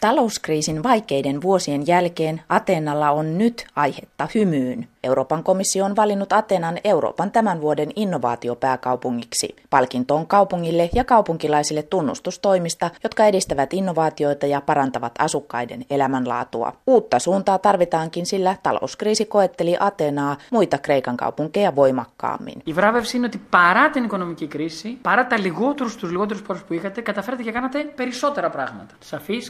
Talouskriisin 0.00 0.82
vaikeiden 0.82 1.42
vuosien 1.42 1.86
jälkeen 1.86 2.40
Ateenalla 2.48 3.10
on 3.10 3.38
nyt 3.38 3.66
aihetta 3.76 4.28
hymyyn. 4.34 4.88
Euroopan 5.04 5.44
komissio 5.44 5.84
on 5.84 5.96
valinnut 5.96 6.32
Atenan 6.32 6.78
Euroopan 6.84 7.30
tämän 7.30 7.60
vuoden 7.60 7.90
innovaatiopääkaupungiksi. 7.96 9.56
Palkinto 9.70 10.14
on 10.14 10.26
kaupungille 10.26 10.90
ja 10.94 11.04
kaupunkilaisille 11.04 11.82
tunnustustoimista, 11.82 12.90
jotka 13.02 13.24
edistävät 13.24 13.72
innovaatioita 13.72 14.46
ja 14.46 14.60
parantavat 14.60 15.12
asukkaiden 15.18 15.84
elämänlaatua. 15.90 16.72
Uutta 16.86 17.18
suuntaa 17.18 17.58
tarvitaankin, 17.58 18.26
sillä 18.26 18.56
talouskriisi 18.62 19.24
koetteli 19.24 19.76
Atenaa 19.80 20.36
muita 20.50 20.78
Kreikan 20.78 21.16
kaupunkeja 21.16 21.76
voimakkaammin. 21.76 22.62
Η 22.64 22.72
βράβευση 22.72 23.16
είναι 23.16 23.26
ότι 23.26 23.38
παρά 23.50 23.90
την 23.90 24.04
οικονομική 24.04 24.46
κρίση, 24.46 24.98
παρά 25.02 25.26
τα 25.26 25.38
λιγότερου 25.38 25.96
του 25.96 26.06
λιγότερου 26.06 26.40
πόρου 26.40 26.58
που 26.66 26.74
είχατε, 26.74 27.00
καταφέρατε 27.00 27.42
και 27.42 27.52
κάνατε 27.52 27.78
περισσότερα 27.78 28.50
πράγματα. 28.50 28.94
Σαφή, 28.98 29.40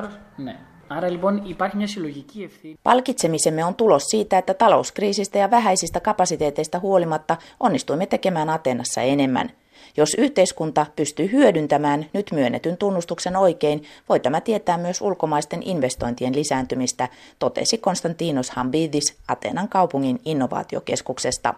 ξεκάθαρο, 0.00 0.08
ναι. 0.36 0.56
Άρα 0.88 1.08
λοιπόν 1.10 1.42
υπάρχει 1.44 1.76
μια 1.76 1.86
συλλογική 1.86 2.42
ευθύνη. 2.42 2.78
Palkitsemisemme 2.82 3.64
on 3.64 3.74
tulos 3.74 4.04
siitä, 4.10 4.38
että 4.38 4.54
talouskriisistä 4.54 5.38
ja 5.38 5.50
vähäisistä 5.50 6.00
kapasiteeteista 6.00 6.78
huolimatta 6.78 7.36
onnistuimme 7.60 8.06
tekemään 8.06 8.50
Atenassa 8.50 9.00
enemmän. 9.00 9.50
Jos 9.96 10.14
yhteiskunta 10.14 10.86
pystyy 10.96 11.32
hyödyntämään 11.32 12.06
nyt 12.12 12.32
myönnetyn 12.32 12.76
tunnustuksen 12.76 13.36
oikein, 13.36 13.82
voi 14.08 14.20
tämä 14.20 14.40
tietää 14.40 14.78
myös 14.78 15.00
ulkomaisten 15.00 15.62
investointien 15.62 16.34
lisääntymistä, 16.34 17.08
totesi 17.38 17.78
Konstantinos 17.78 18.50
Hambidis 18.50 19.16
Atenan 19.28 19.68
kaupungin 19.68 20.20
innovaatiokeskuksesta. 20.24 21.54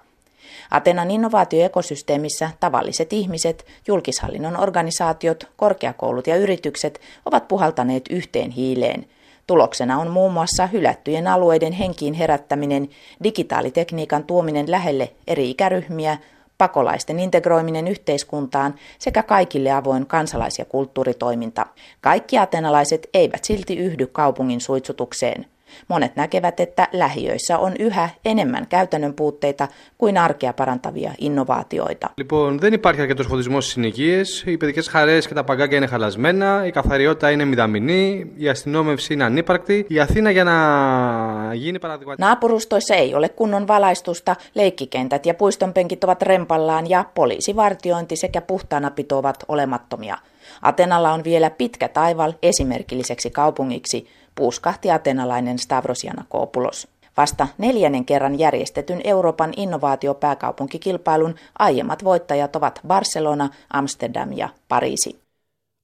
Atenan 0.72 1.12
innovaatioekosysteemissä 1.12 2.50
tavalliset 2.60 3.14
ihmiset, 3.14 3.66
julkishallinnon 3.88 4.60
organisaatiot, 4.60 5.48
korkeakoulut 5.56 6.28
ja 6.28 6.36
yritykset 6.36 7.02
ovat 7.26 7.48
puhaltaneet 7.48 8.04
yhteen 8.10 8.52
hiileen. 8.52 9.06
Tuloksena 9.48 10.00
on 10.00 10.12
muun 10.12 10.34
muassa 10.34 10.68
hylättyjen 10.68 11.28
alueiden 11.28 11.74
henkiin 11.74 12.14
herättäminen, 12.14 12.90
digitaalitekniikan 13.24 14.24
tuominen 14.24 14.72
lähelle 14.72 15.12
eri 15.28 15.50
ikäryhmiä, 15.50 16.18
pakolaisten 16.58 17.20
integroiminen 17.20 17.88
yhteiskuntaan 17.88 18.76
sekä 19.00 19.24
kaikille 19.24 19.72
avoin 19.72 20.06
kansalais- 20.06 20.60
ja 20.60 20.66
kulttuuritoiminta. 20.66 21.66
Kaikki 22.02 22.38
atenalaiset 22.38 23.10
eivät 23.14 23.44
silti 23.44 23.78
yhdy 23.78 24.08
kaupungin 24.08 24.62
suitsutukseen. 24.62 25.46
Monet 25.89 26.17
näkevät, 26.17 26.61
että 26.61 26.89
lähiöissä 26.93 27.59
on 27.59 27.73
yhä 27.79 28.11
enemmän 28.25 28.67
käytännön 28.67 29.15
puutteita 29.15 29.69
kuin 29.99 30.19
arkea 30.19 30.53
parantavia 30.53 31.13
innovaatioita. 31.19 32.11
Λοιπόν, 32.17 32.59
δεν 32.59 32.73
υπάρχει 32.73 33.01
αρκετό 33.01 33.23
φωτισμό 33.23 33.61
στι 33.61 33.71
συνοικίε, 33.71 34.23
οι 34.45 34.57
παιδικέ 34.57 34.83
χαρέ 34.91 35.19
και 35.19 35.35
τα 35.35 35.45
παγκάκια 35.45 35.77
είναι 35.77 35.87
χαλασμένα, 35.87 36.67
η 36.67 36.71
καθαριότητα 36.71 37.31
είναι 37.31 37.45
μηδαμινή, 37.45 38.33
η 38.37 38.49
αστυνόμευση 38.49 39.13
είναι 39.13 39.25
ανύπαρκτη. 39.25 39.87
Η 39.89 40.01
Αθήνα 40.01 40.31
για 40.31 40.45
να 40.45 41.55
γίνει 41.55 41.79
παραδειγματικά. 41.79 42.27
Naapurustoissa 42.27 42.95
ei 42.95 43.15
ole 43.15 43.29
kunnon 43.29 43.67
valaistusta, 43.69 44.37
leikkikentät 44.55 45.27
ja 45.27 45.35
puistonpenkit 45.35 46.05
ovat 46.05 46.23
rempallaan 46.23 46.89
ja 46.89 47.05
poliisivartiointi 47.15 48.17
sekä 48.17 48.41
puhtaanapito 48.41 49.19
ovat 49.19 49.45
olemattomia. 49.49 50.19
Atenalla 50.63 51.13
on 51.13 51.25
vielä 51.25 51.51
pitkä 51.51 51.89
taival 51.89 52.33
esimerkilliseksi 52.43 53.31
kaupungiksi, 53.31 54.07
puuskahti 54.36 54.92
atenalainen 54.92 55.60
Stavros 55.60 56.04
Janakopoulos. 56.04 56.88
Vasta 57.18 57.48
neljännen 57.58 58.06
kerran 58.06 58.40
järjestetyn 58.40 59.02
Euroopan 59.04 59.54
innovaatiopääkaupunkikilpailun 59.58 61.36
aiemmat 61.60 62.04
voittajat 62.04 62.56
ovat 62.56 62.80
Barcelona, 62.88 63.50
Amsterdam 63.74 64.32
ja 64.32 64.50
Pariisi. 64.68 65.20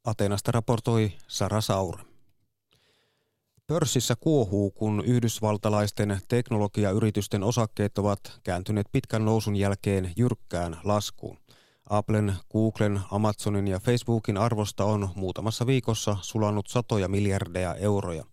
Atenasta 0.06 0.52
raportoi 0.52 1.12
Sara 1.28 1.62
Saure. 1.62 2.04
Pörssissä 3.68 4.16
kuohuu, 4.20 4.72
kun 4.72 5.04
yhdysvaltalaisten 5.06 6.20
teknologiayritysten 6.28 7.44
osakkeet 7.44 7.98
ovat 7.98 8.20
kääntyneet 8.44 8.88
pitkän 8.92 9.26
nousun 9.26 9.56
jälkeen 9.56 10.14
jyrkkään 10.18 10.78
laskuun. 10.84 11.38
Applen, 11.90 12.36
Googlen, 12.52 13.00
Amazonin 13.12 13.68
ja 13.68 13.80
Facebookin 13.80 14.38
arvosta 14.38 14.86
on 14.86 15.10
muutamassa 15.16 15.68
viikossa 15.68 16.18
sulannut 16.22 16.68
satoja 16.68 17.08
miljardeja 17.08 17.76
euroja. 17.76 18.24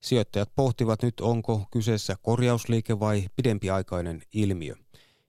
Sijoittajat 0.00 0.50
pohtivat 0.56 1.02
nyt, 1.02 1.20
onko 1.20 1.66
kyseessä 1.70 2.16
korjausliike 2.22 3.00
vai 3.00 3.24
pidempiaikainen 3.36 4.22
ilmiö. 4.34 4.74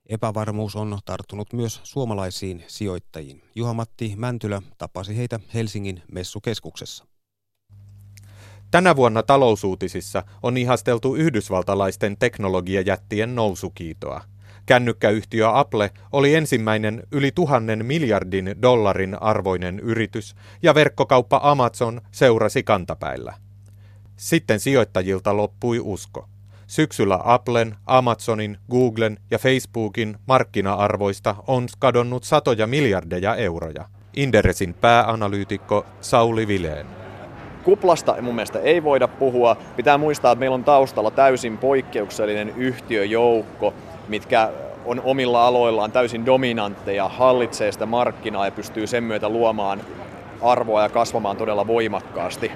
Epävarmuus 0.06 0.76
on 0.76 0.98
tarttunut 1.04 1.52
myös 1.52 1.80
suomalaisiin 1.82 2.64
sijoittajiin. 2.66 3.42
Juha-Matti 3.54 4.14
Mäntylä 4.16 4.62
tapasi 4.78 5.16
heitä 5.16 5.40
Helsingin 5.54 6.02
messukeskuksessa. 6.12 7.06
Tänä 8.70 8.96
vuonna 8.96 9.22
talousuutisissa 9.22 10.24
on 10.42 10.56
ihasteltu 10.56 11.14
yhdysvaltalaisten 11.14 12.16
teknologiajättien 12.18 13.34
nousukiitoa. 13.34 14.31
Kännykkäyhtiö 14.66 15.58
Apple 15.58 15.90
oli 16.12 16.34
ensimmäinen 16.34 17.02
yli 17.12 17.32
tuhannen 17.34 17.86
miljardin 17.86 18.54
dollarin 18.62 19.22
arvoinen 19.22 19.80
yritys 19.80 20.34
ja 20.62 20.74
verkkokauppa 20.74 21.40
Amazon 21.42 22.00
seurasi 22.10 22.62
kantapäillä. 22.62 23.34
Sitten 24.16 24.60
sijoittajilta 24.60 25.36
loppui 25.36 25.80
usko. 25.80 26.28
Syksyllä 26.66 27.18
Applen, 27.24 27.74
Amazonin, 27.86 28.58
Googlen 28.70 29.18
ja 29.30 29.38
Facebookin 29.38 30.16
markkina-arvoista 30.26 31.34
on 31.46 31.66
kadonnut 31.78 32.24
satoja 32.24 32.66
miljardeja 32.66 33.34
euroja. 33.34 33.84
Inderesin 34.16 34.74
pääanalyytikko 34.74 35.86
Sauli 36.00 36.46
Vileen. 36.48 36.86
Kuplasta 37.64 38.22
mun 38.22 38.34
mielestä 38.34 38.58
ei 38.58 38.82
voida 38.82 39.08
puhua. 39.08 39.56
Pitää 39.76 39.98
muistaa, 39.98 40.32
että 40.32 40.40
meillä 40.40 40.54
on 40.54 40.64
taustalla 40.64 41.10
täysin 41.10 41.58
poikkeuksellinen 41.58 42.48
yhtiöjoukko, 42.56 43.74
mitkä 44.08 44.50
on 44.84 45.00
omilla 45.04 45.46
aloillaan 45.46 45.92
täysin 45.92 46.26
dominantteja, 46.26 47.08
hallitsee 47.08 47.72
sitä 47.72 47.86
markkinaa 47.86 48.44
ja 48.44 48.52
pystyy 48.52 48.86
sen 48.86 49.04
myötä 49.04 49.28
luomaan 49.28 49.80
arvoa 50.42 50.82
ja 50.82 50.88
kasvamaan 50.88 51.36
todella 51.36 51.66
voimakkaasti. 51.66 52.50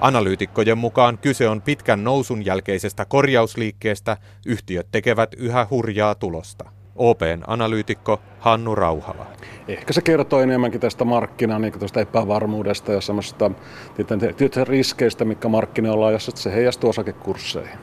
Analyytikkojen 0.00 0.78
mukaan 0.78 1.18
kyse 1.18 1.48
on 1.48 1.62
pitkän 1.62 2.04
nousun 2.04 2.44
jälkeisestä 2.44 3.04
korjausliikkeestä, 3.04 4.16
yhtiöt 4.46 4.86
tekevät 4.92 5.34
yhä 5.34 5.66
hurjaa 5.70 6.14
tulosta. 6.14 6.64
OPn 6.96 7.42
analyytikko 7.46 8.20
Hannu 8.38 8.74
Rauhala. 8.74 9.26
Ehkä 9.68 9.92
se 9.92 10.02
kertoo 10.02 10.40
enemmänkin 10.40 10.80
tästä 10.80 11.04
markkinan 11.04 11.62
niin 11.62 11.78
tästä 11.78 12.00
epävarmuudesta 12.00 12.92
ja 12.92 13.00
semmoista 13.00 13.50
riskeistä, 14.64 15.24
mikä 15.24 15.48
markkinoilla 15.48 16.06
on, 16.06 16.12
jos 16.12 16.30
se 16.34 16.52
heijastuu 16.52 16.90
osakekursseihin. 16.90 17.78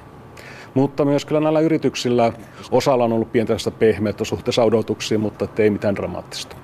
Mutta 0.77 1.05
myös 1.05 1.25
kyllä 1.25 1.41
näillä 1.41 1.59
yrityksillä 1.59 2.33
osalla 2.71 3.03
on 3.03 3.13
ollut 3.13 3.31
pientä 3.31 3.53
pehmeitä 3.79 4.25
suhteessa 4.25 4.63
odotuksiin, 4.63 5.19
mutta 5.19 5.47
ei 5.57 5.69
mitään 5.69 5.95
dramaattista. 5.95 6.55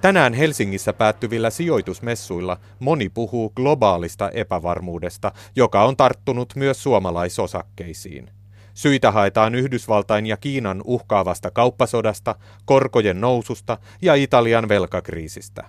Tänään 0.00 0.34
Helsingissä 0.34 0.92
päättyvillä 0.92 1.50
sijoitusmessuilla 1.50 2.56
moni 2.78 3.08
puhuu 3.08 3.52
globaalista 3.56 4.30
epävarmuudesta, 4.30 5.32
joka 5.56 5.84
on 5.84 5.96
tarttunut 5.96 6.52
myös 6.56 6.82
suomalaisosakkeisiin. 6.82 8.30
Syitä 8.74 9.10
haetaan 9.10 9.54
Yhdysvaltain 9.54 10.26
ja 10.26 10.36
Kiinan 10.36 10.82
uhkaavasta 10.84 11.50
kauppasodasta, 11.50 12.34
korkojen 12.64 13.20
noususta 13.20 13.78
ja 14.02 14.14
Italian 14.14 14.68
velkakriisistä. 14.68 15.64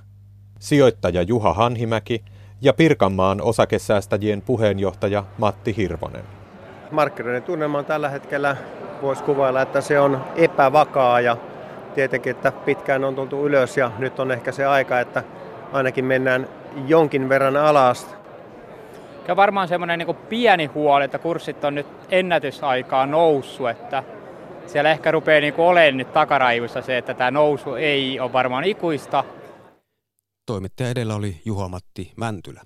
Sijoittaja 0.60 1.22
Juha 1.22 1.53
Hanhimäki 1.53 2.24
ja 2.62 2.74
Pirkanmaan 2.74 3.41
osakesäästäjien 3.41 4.41
puheenjohtaja 4.41 5.24
Matti 5.38 5.77
Hirvonen. 5.77 6.37
Markkinoiden 6.91 7.44
tunnelma 7.44 7.77
on 7.77 7.86
tällä 7.86 8.10
hetkellä, 8.10 8.58
voisi 9.01 9.24
kuvailla, 9.24 9.62
että 9.62 9.82
se 9.82 10.00
on 10.00 10.24
epävakaa 10.36 11.22
ja 11.22 11.38
tietenkin, 11.96 12.32
että 12.32 12.51
pitkään 12.51 13.03
on 13.03 13.15
tultu 13.15 13.46
ylös 13.46 13.77
ja 13.77 13.91
nyt 13.98 14.20
on 14.20 14.32
ehkä 14.32 14.51
se 14.51 14.65
aika, 14.65 15.00
että 15.00 15.24
ainakin 15.74 16.06
mennään 16.06 16.48
jonkin 16.88 17.29
verran 17.29 17.58
alas. 17.58 18.15
Ja 19.27 19.36
varmaan 19.36 19.67
semmoinen 19.67 20.00
niin 20.00 20.15
pieni 20.15 20.65
huoli, 20.65 21.06
että 21.06 21.20
kurssit 21.20 21.63
on 21.63 21.75
nyt 21.75 21.88
ennätysaikaa 22.10 23.06
noussut, 23.06 23.70
että 23.70 24.03
siellä 24.67 24.91
ehkä 24.91 25.12
rupeaa 25.12 25.41
niin 25.41 25.53
olemaan 25.58 25.98
nyt 25.98 26.13
takaraivussa 26.13 26.82
se, 26.82 26.97
että 26.97 27.13
tämä 27.13 27.32
nousu 27.32 27.76
ei 27.76 28.19
ole 28.19 28.34
varmaan 28.34 28.63
ikuista. 28.63 29.23
Toimittaja 30.45 30.89
edellä 30.89 31.15
oli 31.15 31.41
Juha-Matti 31.45 32.12
Mäntylä. 32.15 32.62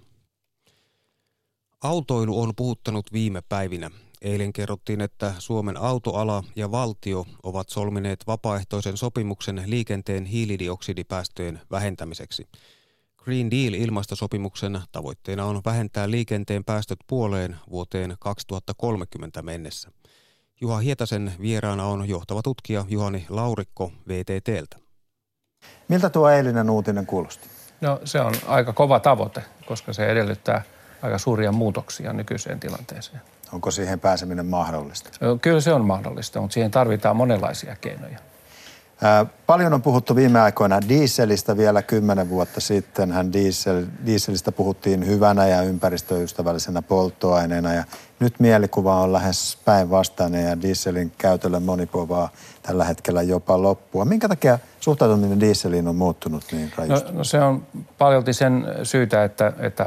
Autoilu 1.84 2.42
on 2.42 2.54
puhuttanut 2.56 3.06
viime 3.14 3.42
päivinä. 3.50 3.90
Eilen 4.22 4.54
kerrottiin, 4.54 5.02
että 5.02 5.34
Suomen 5.40 5.78
autoala 5.78 6.44
ja 6.56 6.72
valtio 6.72 7.26
ovat 7.44 7.70
solmineet 7.70 8.20
vapaaehtoisen 8.28 8.98
sopimuksen 8.98 9.64
liikenteen 9.66 10.26
hiilidioksidipäästöjen 10.26 11.62
vähentämiseksi. 11.72 12.48
Green 13.18 13.52
Deal-ilmastosopimuksen 13.52 14.82
tavoitteena 14.92 15.46
on 15.46 15.62
vähentää 15.66 16.12
liikenteen 16.12 16.64
päästöt 16.64 17.00
puoleen 17.08 17.56
vuoteen 17.70 18.16
2030 18.20 19.42
mennessä. 19.42 19.92
Juha 20.62 20.78
Hietasen 20.78 21.34
vieraana 21.42 21.86
on 21.86 22.10
johtava 22.10 22.42
tutkija 22.42 22.86
Juhani 22.90 23.26
Laurikko 23.30 23.92
VTTltä. 24.08 24.78
Miltä 25.88 26.10
tuo 26.10 26.30
eilinen 26.30 26.70
uutinen 26.70 27.06
kuulosti? 27.06 27.48
No 27.82 28.00
se 28.06 28.22
on 28.22 28.34
aika 28.48 28.74
kova 28.74 29.00
tavoite, 29.00 29.44
koska 29.66 29.94
se 29.94 30.06
edellyttää 30.06 30.64
aika 31.02 31.18
suuria 31.18 31.52
muutoksia 31.52 32.14
nykyiseen 32.14 32.60
tilanteeseen. 32.60 33.22
Onko 33.54 33.72
siihen 33.72 34.00
pääseminen 34.00 34.46
mahdollista? 34.46 35.10
Kyllä 35.42 35.62
se 35.62 35.74
on 35.74 35.86
mahdollista, 35.86 36.42
mutta 36.42 36.54
siihen 36.54 36.72
tarvitaan 36.72 37.16
monenlaisia 37.16 37.76
keinoja. 37.82 38.18
Paljon 39.46 39.74
on 39.74 39.82
puhuttu 39.82 40.16
viime 40.16 40.40
aikoina 40.40 40.80
dieselistä 40.90 41.58
vielä 41.58 41.82
kymmenen 41.82 42.30
vuotta 42.30 42.62
sitten. 42.62 43.12
Hän 43.12 43.34
diesel, 43.34 43.86
dieselistä 44.06 44.52
puhuttiin 44.52 45.08
hyvänä 45.08 45.48
ja 45.48 45.62
ympäristöystävällisenä 45.62 46.82
polttoaineena 46.82 47.74
ja 47.74 47.84
nyt 48.20 48.40
mielikuva 48.40 49.02
on 49.02 49.14
lähes 49.14 49.58
päinvastainen 49.66 50.46
ja 50.46 50.62
dieselin 50.62 51.12
käytölle 51.18 51.60
monipovaa 51.60 52.30
tällä 52.64 52.86
hetkellä 52.86 53.22
jopa 53.22 53.62
loppua. 53.62 54.06
Minkä 54.06 54.28
takia 54.28 54.60
suhtautuminen 54.80 55.40
dieseliin 55.40 55.88
on 55.88 55.96
muuttunut 55.96 56.44
niin 56.52 56.72
rajusti? 56.76 57.12
No, 57.12 57.18
no 57.18 57.24
se 57.24 57.42
on 57.42 57.66
paljolti 57.98 58.34
sen 58.34 58.68
syytä, 58.84 59.24
että, 59.24 59.54
että 59.60 59.86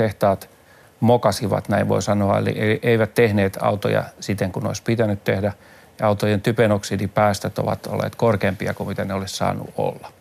autotehtaat– 0.00 0.50
mokasivat, 1.00 1.68
näin 1.68 1.88
voi 1.88 2.02
sanoa, 2.02 2.38
eli 2.38 2.80
eivät 2.82 3.14
tehneet 3.14 3.58
autoja 3.60 4.04
siten 4.20 4.52
kuin 4.52 4.66
olisi 4.66 4.82
pitänyt 4.82 5.24
tehdä. 5.24 5.52
Ja 5.98 6.06
autojen 6.06 6.40
typenoksidipäästöt 6.40 7.58
ovat 7.58 7.86
olleet 7.86 8.14
korkeampia 8.14 8.74
kuin 8.74 8.88
mitä 8.88 9.04
ne 9.04 9.14
olisi 9.14 9.36
saanut 9.36 9.70
olla. 9.76 10.12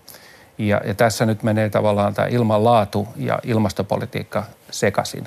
Ja, 0.58 0.82
ja 0.86 0.94
tässä 0.94 1.26
nyt 1.26 1.44
menee 1.44 1.70
tavallaan 1.70 2.14
tämä 2.14 2.28
ilmanlaatu 2.28 3.08
ja 3.16 3.40
ilmastopolitiikka 3.44 4.44
sekaisin. 4.72 5.24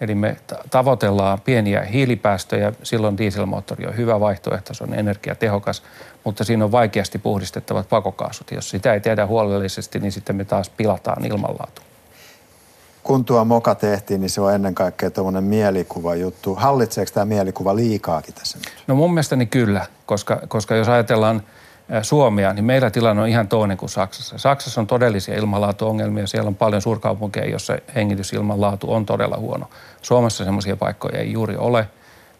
Eli 0.00 0.14
me 0.14 0.36
tavoitellaan 0.70 1.40
pieniä 1.40 1.82
hiilipäästöjä, 1.82 2.72
silloin 2.82 3.18
dieselmoottori 3.18 3.86
on 3.86 3.96
hyvä 3.96 4.20
vaihtoehto, 4.20 4.74
se 4.74 4.84
on 4.84 4.94
energiatehokas, 4.94 5.82
mutta 6.24 6.44
siinä 6.44 6.64
on 6.64 6.72
vaikeasti 6.72 7.18
puhdistettavat 7.18 7.88
pakokaasut. 7.88 8.50
Jos 8.50 8.70
sitä 8.70 8.94
ei 8.94 9.00
tehdä 9.00 9.26
huolellisesti, 9.26 9.98
niin 9.98 10.12
sitten 10.12 10.36
me 10.36 10.44
taas 10.44 10.70
pilataan 10.70 11.24
ilmanlaatu 11.24 11.82
kun 13.06 13.24
tuo 13.24 13.44
moka 13.44 13.74
tehtiin, 13.74 14.20
niin 14.20 14.30
se 14.30 14.40
on 14.40 14.54
ennen 14.54 14.74
kaikkea 14.74 15.10
tuommoinen 15.10 15.44
mielikuva 15.44 16.14
juttu. 16.14 16.54
Hallitseeko 16.54 17.10
tämä 17.14 17.24
mielikuva 17.24 17.76
liikaakin 17.76 18.34
tässä 18.34 18.58
nyt? 18.58 18.84
No 18.86 18.94
mun 18.94 19.10
mielestäni 19.10 19.46
kyllä, 19.46 19.86
koska, 20.06 20.40
koska 20.48 20.74
jos 20.74 20.88
ajatellaan 20.88 21.42
Suomea, 22.02 22.52
niin 22.52 22.64
meillä 22.64 22.90
tilanne 22.90 23.22
on 23.22 23.28
ihan 23.28 23.48
toinen 23.48 23.76
kuin 23.76 23.88
Saksassa. 23.88 24.38
Saksassa 24.38 24.80
on 24.80 24.86
todellisia 24.86 25.34
ilmanlaatuongelmia. 25.34 26.26
Siellä 26.26 26.48
on 26.48 26.54
paljon 26.54 26.82
suurkaupunkeja, 26.82 27.50
joissa 27.50 27.78
hengitysilmanlaatu 27.94 28.92
on 28.92 29.06
todella 29.06 29.36
huono. 29.36 29.70
Suomessa 30.02 30.44
semmoisia 30.44 30.76
paikkoja 30.76 31.18
ei 31.18 31.32
juuri 31.32 31.56
ole. 31.56 31.88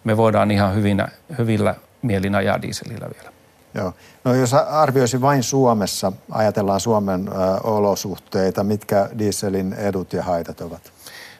Me 0.05 0.17
voidaan 0.17 0.51
ihan 0.51 0.75
hyvinä, 0.75 1.09
hyvillä 1.39 1.75
mielin 2.03 2.35
ajaa 2.35 2.63
dieselillä 2.63 3.07
vielä. 3.15 3.36
Joo. 3.75 3.93
No 4.25 4.35
jos 4.35 4.55
arvioisi 4.55 5.21
vain 5.21 5.43
Suomessa, 5.43 6.13
ajatellaan 6.31 6.81
Suomen 6.81 7.29
ö, 7.29 7.33
olosuhteita, 7.65 8.65
mitkä 8.65 9.09
dieselin 9.19 9.73
edut 9.73 10.13
ja 10.13 10.23
haitat 10.23 10.61
ovat? 10.61 10.93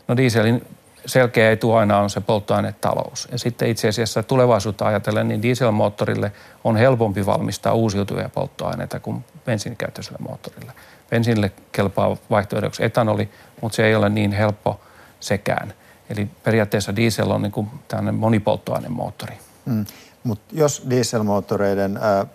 No 0.09 0.17
dieselin 0.17 0.67
selkeä 1.07 1.53
etu 1.53 1.73
aina 1.73 1.99
on 1.99 2.11
se 2.11 2.21
polttoainetalous. 2.21 3.29
Ja 3.33 3.39
sitten 3.39 3.69
itse 3.69 3.89
asiassa 3.89 4.23
tulevaisuutta 4.23 4.87
ajatellen, 4.87 5.29
niin 5.29 5.43
dieselmoottorille 5.43 6.33
on 6.65 6.77
helpompi 6.77 7.27
valmistaa 7.27 7.73
uusiutuvia 7.73 8.29
polttoaineita 8.29 9.01
kuin 9.01 9.25
bensiinikäyttöiselle 9.45 10.19
moottorille. 10.21 10.73
Bensiinille 11.11 11.53
kelpaa 11.73 12.17
vaihtoehdoksi 12.31 12.85
etanoli, 12.85 13.29
mutta 13.61 13.77
se 13.77 13.87
ei 13.87 13.95
ole 13.95 14.09
niin 14.09 14.33
helppo 14.33 14.81
sekään. 15.21 15.73
Eli 16.11 16.29
periaatteessa 16.43 16.97
diesel 16.97 17.31
on 17.31 17.43
niin 17.43 17.53
kuin 17.53 17.71
tämmöinen 17.89 18.15
monipolttoainemoottori. 18.15 19.35
Mm. 19.65 19.87
Mutta 20.27 20.45
jos 20.53 20.87
dieselmoottoreiden 20.91 21.99
ää, 22.03 22.27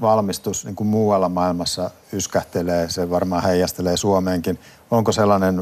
valmistus 0.00 0.64
niin 0.64 0.76
kuin 0.76 0.86
muualla 0.86 1.28
maailmassa 1.28 1.90
yskähtelee, 2.12 2.88
se 2.88 3.10
varmaan 3.10 3.42
heijastelee 3.42 3.96
Suomeenkin. 3.96 4.58
Onko 4.90 5.12
sellainen 5.12 5.58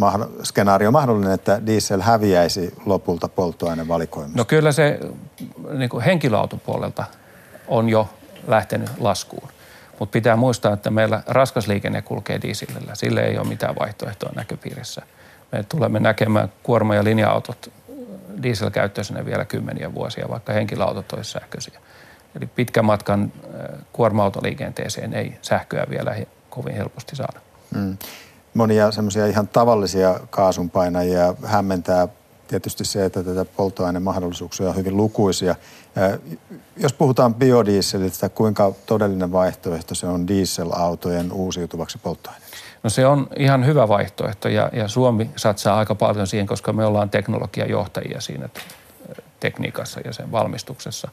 mahd- 0.00 0.44
skenaario 0.44 0.90
mahdollinen, 0.90 1.32
että 1.32 1.66
diesel 1.66 2.00
häviäisi 2.00 2.74
lopulta 2.84 3.28
polttoainevalikoimista? 3.28 4.38
No 4.38 4.44
kyllä 4.44 4.72
se 4.72 5.00
niin 5.78 5.90
kuin 5.90 6.04
henkilöautopuolelta 6.04 7.04
on 7.68 7.88
jo 7.88 8.08
lähtenyt 8.46 8.90
laskuun. 8.98 9.48
Mutta 9.98 10.12
pitää 10.12 10.36
muistaa, 10.36 10.72
että 10.72 10.90
meillä 10.90 11.22
raskas 11.26 11.68
liikenne 11.68 12.02
kulkee 12.02 12.42
dieselillä. 12.42 12.94
Sille 12.94 13.20
ei 13.20 13.38
ole 13.38 13.48
mitään 13.48 13.74
vaihtoehtoa 13.80 14.30
näköpiirissä. 14.34 15.02
Me 15.52 15.62
tulemme 15.62 16.00
näkemään 16.00 16.52
kuorma- 16.62 16.94
ja 16.94 17.04
linja-autot 17.04 17.72
dieselkäyttöisenä 18.42 19.24
vielä 19.24 19.44
kymmeniä 19.44 19.94
vuosia, 19.94 20.28
vaikka 20.28 20.52
henkilöautot 20.52 21.12
olisivat 21.12 21.42
sähköisiä. 21.42 21.80
Eli 22.36 22.46
pitkän 22.46 22.84
matkan 22.84 23.32
kuorma-autoliikenteeseen 23.92 25.14
ei 25.14 25.38
sähköä 25.42 25.86
vielä 25.90 26.16
kovin 26.50 26.74
helposti 26.74 27.16
saada. 27.16 27.40
Mm. 27.74 27.96
Monia 28.54 28.90
semmoisia 28.90 29.26
ihan 29.26 29.48
tavallisia 29.48 30.20
kaasunpainajia 30.30 31.34
hämmentää 31.44 32.08
tietysti 32.48 32.84
se, 32.84 33.04
että 33.04 33.22
tätä 33.22 33.44
polttoainemahdollisuuksia 33.44 34.68
on 34.68 34.76
hyvin 34.76 34.96
lukuisia. 34.96 35.54
Jos 36.76 36.92
puhutaan 36.92 37.34
biodieselistä, 37.34 38.28
kuinka 38.28 38.72
todellinen 38.86 39.32
vaihtoehto 39.32 39.94
se 39.94 40.06
on 40.06 40.28
dieselautojen 40.28 41.32
uusiutuvaksi 41.32 41.98
polttoaineeksi? 41.98 42.45
No 42.86 42.90
se 42.90 43.06
on 43.06 43.28
ihan 43.36 43.66
hyvä 43.66 43.88
vaihtoehto 43.88 44.48
ja, 44.48 44.70
ja 44.72 44.88
Suomi 44.88 45.30
satsaa 45.36 45.78
aika 45.78 45.94
paljon 45.94 46.26
siihen, 46.26 46.46
koska 46.46 46.72
me 46.72 46.84
ollaan 46.84 47.10
teknologiajohtajia 47.10 48.20
siinä 48.20 48.48
tekniikassa 49.40 50.00
ja 50.04 50.12
sen 50.12 50.32
valmistuksessa. 50.32 51.08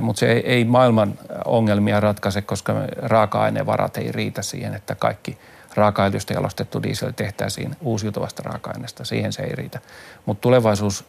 Mutta 0.00 0.20
se 0.20 0.32
ei, 0.32 0.46
ei 0.46 0.64
maailman 0.64 1.18
ongelmia 1.44 2.00
ratkaise, 2.00 2.42
koska 2.42 2.74
raaka-ainevarat 2.96 3.96
ei 3.96 4.12
riitä 4.12 4.42
siihen, 4.42 4.74
että 4.74 4.94
kaikki 4.94 5.38
raaka 5.74 6.10
jalostettu 6.34 6.82
diesel 6.82 7.12
tehtäisiin 7.16 7.76
uusiutuvasta 7.80 8.42
raaka-aineesta. 8.42 9.04
Siihen 9.04 9.32
se 9.32 9.42
ei 9.42 9.54
riitä. 9.54 9.80
Mutta 10.26 10.40
tulevaisuus 10.40 11.04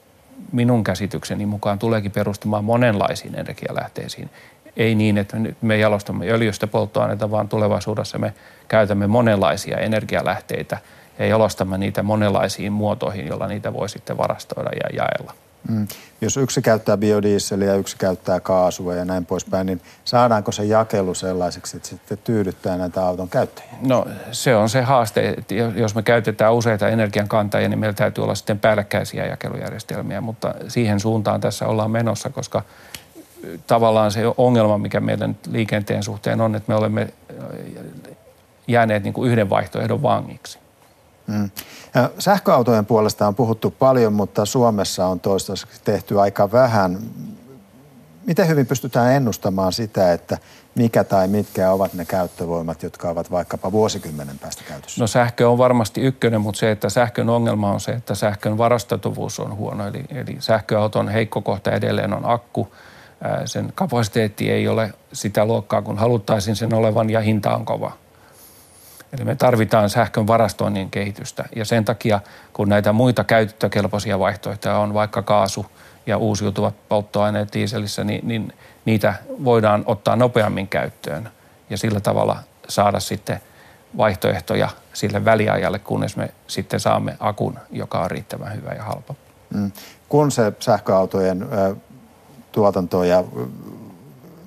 minun 0.52 0.84
käsitykseni 0.84 1.46
mukaan 1.46 1.80
tuleekin 1.80 2.12
perustumaan 2.12 2.66
monenlaisiin 2.66 3.36
energialähteisiin. 3.36 4.30
Ei 4.78 4.96
niin, 4.96 5.18
että 5.18 5.38
me 5.62 5.78
jalostamme 5.78 6.32
öljystä 6.32 6.68
polttoaineita, 6.68 7.32
vaan 7.32 7.50
tulevaisuudessa 7.50 8.18
me 8.18 8.34
käytämme 8.68 9.08
monenlaisia 9.08 9.78
energialähteitä 9.78 10.78
ja 11.20 11.26
jalostamme 11.26 11.78
niitä 11.78 12.04
monenlaisiin 12.04 12.74
muotoihin, 12.74 13.28
joilla 13.28 13.48
niitä 13.48 13.74
voi 13.74 13.90
sitten 13.90 14.18
varastoida 14.18 14.70
ja 14.70 14.90
jaella. 14.98 15.34
Mm. 15.68 15.88
Jos 16.22 16.38
yksi 16.38 16.62
käyttää 16.62 16.98
biodieseliä 16.98 17.76
yksi 17.76 17.98
käyttää 17.98 18.40
kaasua 18.40 18.96
ja 18.96 19.06
näin 19.06 19.26
poispäin, 19.26 19.68
niin 19.68 19.82
saadaanko 20.06 20.52
se 20.52 20.64
jakelu 20.64 21.14
sellaiseksi, 21.14 21.78
että 21.78 21.90
sitten 21.90 22.18
tyydyttää 22.24 22.78
näitä 22.78 23.06
auton 23.06 23.30
käyttäjiä? 23.30 23.70
No 23.82 24.06
se 24.32 24.56
on 24.56 24.70
se 24.70 24.82
haaste. 24.82 25.30
Että 25.38 25.54
jos 25.56 25.96
me 25.96 26.02
käytetään 26.02 26.54
useita 26.54 26.90
energiankantajia, 26.90 27.70
niin 27.70 27.80
meillä 27.80 27.94
täytyy 27.94 28.24
olla 28.24 28.36
sitten 28.36 28.60
päällekkäisiä 28.60 29.26
jakelujärjestelmiä, 29.26 30.22
mutta 30.22 30.56
siihen 30.68 31.00
suuntaan 31.00 31.42
tässä 31.42 31.68
ollaan 31.68 31.92
menossa, 31.92 32.30
koska 32.30 32.64
tavallaan 33.68 34.12
se 34.12 34.22
ongelma, 34.38 34.78
mikä 34.78 35.00
meidän 35.00 35.38
liikenteen 35.50 36.04
suhteen 36.04 36.42
on, 36.42 36.56
että 36.56 36.72
me 36.72 36.76
olemme 36.76 37.14
jääneet 38.68 39.04
niin 39.04 39.14
kuin 39.14 39.32
yhden 39.32 39.50
vaihtoehdon 39.50 40.02
vangiksi. 40.02 40.60
Mm. 41.28 41.50
Sähköautojen 42.20 42.86
puolesta 42.86 43.28
on 43.28 43.36
puhuttu 43.36 43.72
paljon, 43.72 44.14
mutta 44.14 44.46
Suomessa 44.46 45.08
on 45.08 45.20
toistaiseksi 45.20 45.82
tehty 45.84 46.20
aika 46.20 46.52
vähän. 46.52 47.00
Miten 48.26 48.48
hyvin 48.48 48.66
pystytään 48.66 49.14
ennustamaan 49.14 49.74
sitä, 49.74 50.14
että 50.14 50.38
mikä 50.76 51.04
tai 51.04 51.28
mitkä 51.28 51.72
ovat 51.72 51.94
ne 51.94 52.06
käyttövoimat, 52.06 52.84
jotka 52.84 53.10
ovat 53.10 53.32
vaikkapa 53.32 53.72
vuosikymmenen 53.72 54.40
päästä 54.40 54.64
käytössä? 54.68 55.02
No 55.02 55.08
sähkö 55.08 55.50
on 55.50 55.58
varmasti 55.58 56.02
ykkönen, 56.02 56.42
mutta 56.42 56.60
se, 56.60 56.72
että 56.72 56.90
sähkön 56.90 57.30
ongelma 57.30 57.72
on 57.72 57.80
se, 57.80 57.92
että 57.92 58.16
sähkön 58.16 58.58
varastoituvuus 58.58 59.40
on 59.40 59.56
huono. 59.56 59.88
Eli, 59.88 60.04
eli 60.10 60.38
sähköauton 60.40 61.10
heikko 61.10 61.42
kohta 61.42 61.72
edelleen 61.72 62.14
on 62.14 62.26
akku. 62.26 62.72
Sen 63.46 63.72
kapasiteetti 63.76 64.52
ei 64.52 64.68
ole 64.68 64.94
sitä 65.14 65.46
luokkaa, 65.46 65.82
kun 65.82 65.98
haluttaisiin 65.98 66.56
sen 66.56 66.74
olevan 66.74 67.10
ja 67.10 67.22
hinta 67.22 67.56
on 67.56 67.66
kova. 67.66 67.92
Eli 69.14 69.26
me 69.26 69.36
tarvitaan 69.36 69.90
sähkön 69.90 70.28
varastoinnin 70.28 70.92
kehitystä 70.92 71.46
ja 71.56 71.66
sen 71.66 71.86
takia, 71.86 72.20
kun 72.54 72.70
näitä 72.70 72.94
muita 72.94 73.24
käyttökelpoisia 73.24 74.20
vaihtoehtoja 74.20 74.78
on, 74.78 74.94
vaikka 74.94 75.22
kaasu 75.22 75.66
ja 76.06 76.18
uusiutuvat 76.18 76.74
polttoaineet 76.90 77.54
dieselissä, 77.54 78.04
niin, 78.04 78.28
niin 78.28 78.54
niitä 78.86 79.14
voidaan 79.44 79.84
ottaa 79.86 80.16
nopeammin 80.16 80.68
käyttöön 80.68 81.30
ja 81.70 81.78
sillä 81.78 82.00
tavalla 82.00 82.38
saada 82.68 83.00
sitten 83.00 83.42
vaihtoehtoja 83.98 84.70
sille 84.94 85.26
väliajalle, 85.26 85.80
kunnes 85.80 86.18
me 86.18 86.30
sitten 86.48 86.80
saamme 86.80 87.16
akun, 87.20 87.60
joka 87.72 88.00
on 88.00 88.12
riittävän 88.12 88.56
hyvä 88.56 88.72
ja 88.72 88.84
halpa. 88.84 89.16
Mm. 89.54 89.72
Kun 90.10 90.32
se 90.32 90.54
sähköautojen 90.60 91.48
ö, 92.50 92.52
tuotanto 92.52 93.04
ja 93.04 93.24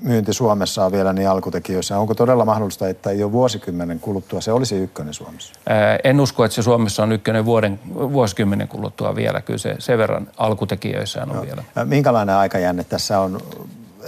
myynti 0.02 0.32
Suomessa 0.32 0.84
on 0.84 0.92
vielä 0.92 1.12
niin 1.12 1.28
alkutekijöissä. 1.28 1.98
Onko 1.98 2.14
todella 2.14 2.44
mahdollista, 2.44 2.88
että 2.88 3.12
jo 3.12 3.32
vuosikymmenen 3.32 4.00
kuluttua 4.00 4.40
se 4.40 4.52
olisi 4.52 4.76
ykkönen 4.76 5.14
Suomessa? 5.14 5.54
Ää, 5.68 5.98
en 6.04 6.20
usko, 6.20 6.44
että 6.44 6.54
se 6.54 6.62
Suomessa 6.62 7.02
on 7.02 7.12
ykkönen 7.12 7.44
vuoden, 7.44 7.80
vuosikymmenen 7.94 8.68
kuluttua 8.68 9.16
vielä. 9.16 9.40
Kyllä 9.40 9.58
se 9.58 9.76
sen 9.78 9.98
verran 9.98 10.28
alkutekijöissä 10.36 11.22
on 11.22 11.28
no. 11.28 11.42
vielä. 11.42 11.64
Minkälainen 11.84 12.34
aikajänne 12.34 12.84
tässä 12.84 13.20
on 13.20 13.40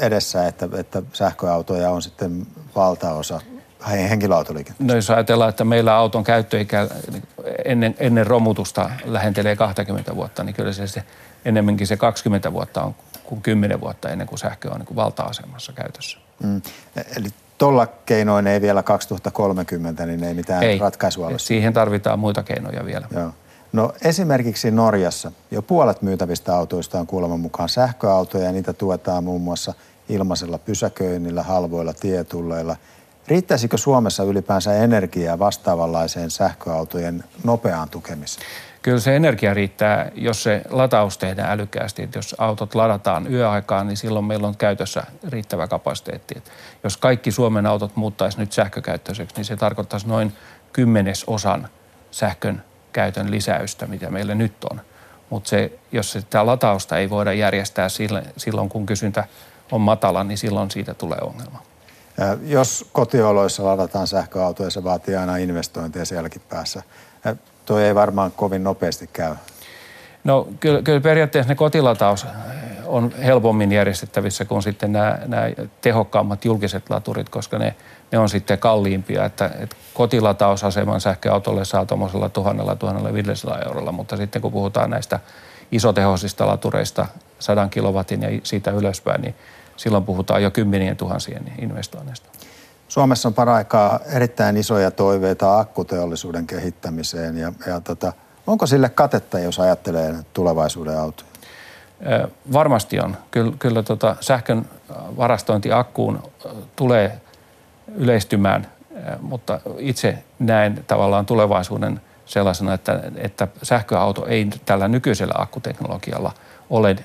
edessä, 0.01 0.47
että, 0.47 0.69
että 0.77 1.03
sähköautoja 1.13 1.91
on 1.91 2.03
sitten 2.03 2.47
valtaosa 2.77 3.41
henkilöautoliikenteessä? 3.91 4.93
No 4.93 4.95
jos 4.95 5.11
ajatellaan, 5.11 5.51
että 5.51 5.65
meillä 5.65 5.95
auton 5.95 6.25
käyttöikä 6.25 6.89
ennen, 7.65 7.95
ennen 7.99 8.27
romutusta 8.27 8.91
lähentelee 9.05 9.57
20 9.57 10.17
vuotta, 10.17 10.45
niin 10.45 10.55
kyllä 10.55 10.73
se, 10.73 10.87
se 10.87 11.03
enemmänkin 11.45 11.87
se 11.87 11.97
20 11.97 12.53
vuotta 12.53 12.83
on 12.83 12.95
kuin 13.25 13.43
10 13.43 13.81
vuotta 13.81 14.09
ennen 14.09 14.27
kuin 14.27 14.39
sähkö 14.39 14.71
on 14.71 14.79
niin 14.79 14.97
valta-asemassa 14.97 15.73
käytössä. 15.73 16.19
Mm. 16.43 16.63
Eli 17.17 17.29
tuolla 17.59 17.87
keinoin 17.87 18.47
ei 18.47 18.61
vielä 18.61 18.83
2030, 18.83 20.07
niin 20.07 20.25
ei 20.25 20.35
mitään 20.35 20.63
ei. 20.63 20.79
ratkaisua 20.79 21.27
ole. 21.27 21.39
Siihen 21.39 21.73
tarvitaan 21.73 22.19
muita 22.19 22.43
keinoja 22.43 22.85
vielä. 22.85 23.07
Joo. 23.11 23.31
No 23.73 23.93
esimerkiksi 24.03 24.71
Norjassa 24.71 25.33
jo 25.51 25.63
puolet 25.63 26.03
myytävistä 26.03 26.57
autoista 26.57 27.01
on 27.01 27.07
kuuleman 27.07 27.41
mukaan 27.41 27.69
sähköautoja 27.69 28.45
ja 28.45 28.53
niitä 28.53 28.73
tuetaan 28.73 29.25
muun 29.25 29.41
muassa 29.41 29.75
ilmaisella 30.09 30.59
pysäköinnillä, 30.59 31.43
halvoilla 31.43 31.93
tietulleilla. 31.93 32.77
Riittäisikö 33.29 33.77
Suomessa 33.77 34.23
ylipäänsä 34.23 34.75
energiaa 34.75 35.39
vastaavanlaiseen 35.39 36.31
sähköautojen 36.31 37.25
nopeaan 37.45 37.91
tukemiseen? 37.91 38.47
Kyllä 38.83 39.01
se 39.01 39.17
energia 39.17 39.55
riittää, 39.55 40.11
jos 40.15 40.43
se 40.43 40.63
lataus 40.71 41.19
tehdään 41.19 41.51
älykkäästi. 41.51 42.03
Että 42.03 42.19
jos 42.19 42.35
autot 42.39 42.75
ladataan 42.75 43.33
yöaikaan, 43.33 43.87
niin 43.87 43.97
silloin 43.97 44.25
meillä 44.25 44.49
on 44.49 44.57
käytössä 44.57 45.05
riittävä 45.29 45.67
kapasiteetti. 45.69 46.35
Että 46.37 46.51
jos 46.85 46.97
kaikki 46.97 47.31
Suomen 47.31 47.67
autot 47.67 47.97
muuttaisi 47.97 48.39
nyt 48.39 48.53
sähkökäyttöiseksi, 48.53 49.37
niin 49.37 49.45
se 49.45 49.57
tarkoittaisi 49.57 50.09
noin 50.09 50.33
kymmenesosan 50.73 51.69
sähkön 52.11 52.65
käytön 52.93 53.31
lisäystä, 53.31 53.87
mitä 53.87 54.11
meillä 54.11 54.35
nyt 54.35 54.65
on. 54.71 54.81
Mutta 55.31 55.49
se, 55.49 55.79
jos 55.93 56.13
sitä 56.13 56.47
latausta 56.47 56.99
ei 56.99 57.11
voida 57.11 57.33
järjestää 57.33 57.89
silloin, 58.37 58.69
kun 58.69 58.87
kysyntä 58.87 59.25
on 59.73 59.81
matala, 59.81 60.25
niin 60.25 60.39
silloin 60.39 60.71
siitä 60.71 60.95
tulee 60.95 61.19
ongelma. 61.23 61.63
Jos 62.43 62.89
kotioloissa 62.93 63.65
ladataan 63.65 64.07
sähköautoja, 64.07 64.71
se 64.71 64.85
vaatii 64.85 65.17
aina 65.17 65.37
investointeja 65.37 66.05
sielläkin 66.05 66.43
päässä 66.49 66.83
tuo 67.67 67.79
ei 67.79 67.95
varmaan 67.95 68.33
kovin 68.33 68.65
nopeasti 68.65 69.11
käy. 69.13 69.35
No 70.25 70.49
kyllä, 70.61 70.83
kyllä 70.83 71.01
periaatteessa 71.01 71.49
ne 71.49 71.55
kotilataus 71.55 72.27
on 72.87 73.13
helpommin 73.25 73.73
järjestettävissä 73.73 74.45
kuin 74.45 74.63
sitten 74.63 74.93
nämä, 74.93 75.19
nämä 75.27 75.51
tehokkaammat 75.81 76.45
julkiset 76.45 76.91
laturit, 76.91 77.29
koska 77.29 77.59
ne, 77.59 77.75
ne 78.13 78.19
on 78.19 78.29
sitten 78.29 78.59
kalliimpia. 78.59 79.25
Että, 79.25 79.51
että 79.59 79.77
kotilatausaseman 79.95 81.01
sähköautolle 81.01 81.65
saa 81.65 81.87
tuommoisella 81.87 82.29
tuhannella, 82.29 82.77
tuhannella 82.77 83.59
eurolla, 83.65 83.93
mutta 83.93 84.17
sitten 84.17 84.43
kun 84.43 84.53
puhutaan 84.53 84.91
näistä 84.91 85.21
isotehoisista 85.73 86.47
latureista, 86.47 87.07
sadan 87.39 87.71
kilowatin 87.71 88.23
ja 88.23 88.29
siitä 88.43 88.71
ylöspäin, 88.71 89.23
niin 89.23 89.35
silloin 89.77 90.05
puhutaan 90.05 90.43
jo 90.43 90.51
kymmenien 90.51 90.97
tuhansien 90.97 91.53
investoinneista. 91.59 92.29
Suomessa 92.89 93.29
on 93.29 93.35
paraikaa 93.35 94.01
erittäin 94.07 94.57
isoja 94.57 94.91
toiveita 94.91 95.59
akkuteollisuuden 95.59 96.47
kehittämiseen 96.47 97.37
ja, 97.37 97.53
ja 97.67 97.81
tota, 97.81 98.13
onko 98.47 98.67
sille 98.67 98.89
katetta, 98.89 99.39
jos 99.39 99.61
ajattelee 99.61 100.15
tulevaisuuden 100.33 100.99
autoja? 100.99 101.29
Varmasti 102.53 103.01
on. 103.01 103.17
Kyllä, 103.31 103.53
kyllä 103.59 103.83
tota 103.83 104.17
sähkön 104.21 104.69
varastointi 105.17 105.73
akkuun 105.73 106.23
tulee 106.77 107.21
yleistymään, 107.95 108.67
mutta 109.21 109.61
itse 109.79 110.19
näen 110.39 110.85
tavallaan 110.87 111.27
tulevaisuuden 111.27 112.01
sellaisena, 112.25 112.75
että, 112.75 113.01
että 113.17 113.49
sähköauto 113.63 114.27
ei 114.27 114.49
tällä 114.67 114.89
nykyisellä 114.89 115.35
akkuteknologialla 115.39 116.33
ole 116.71 116.97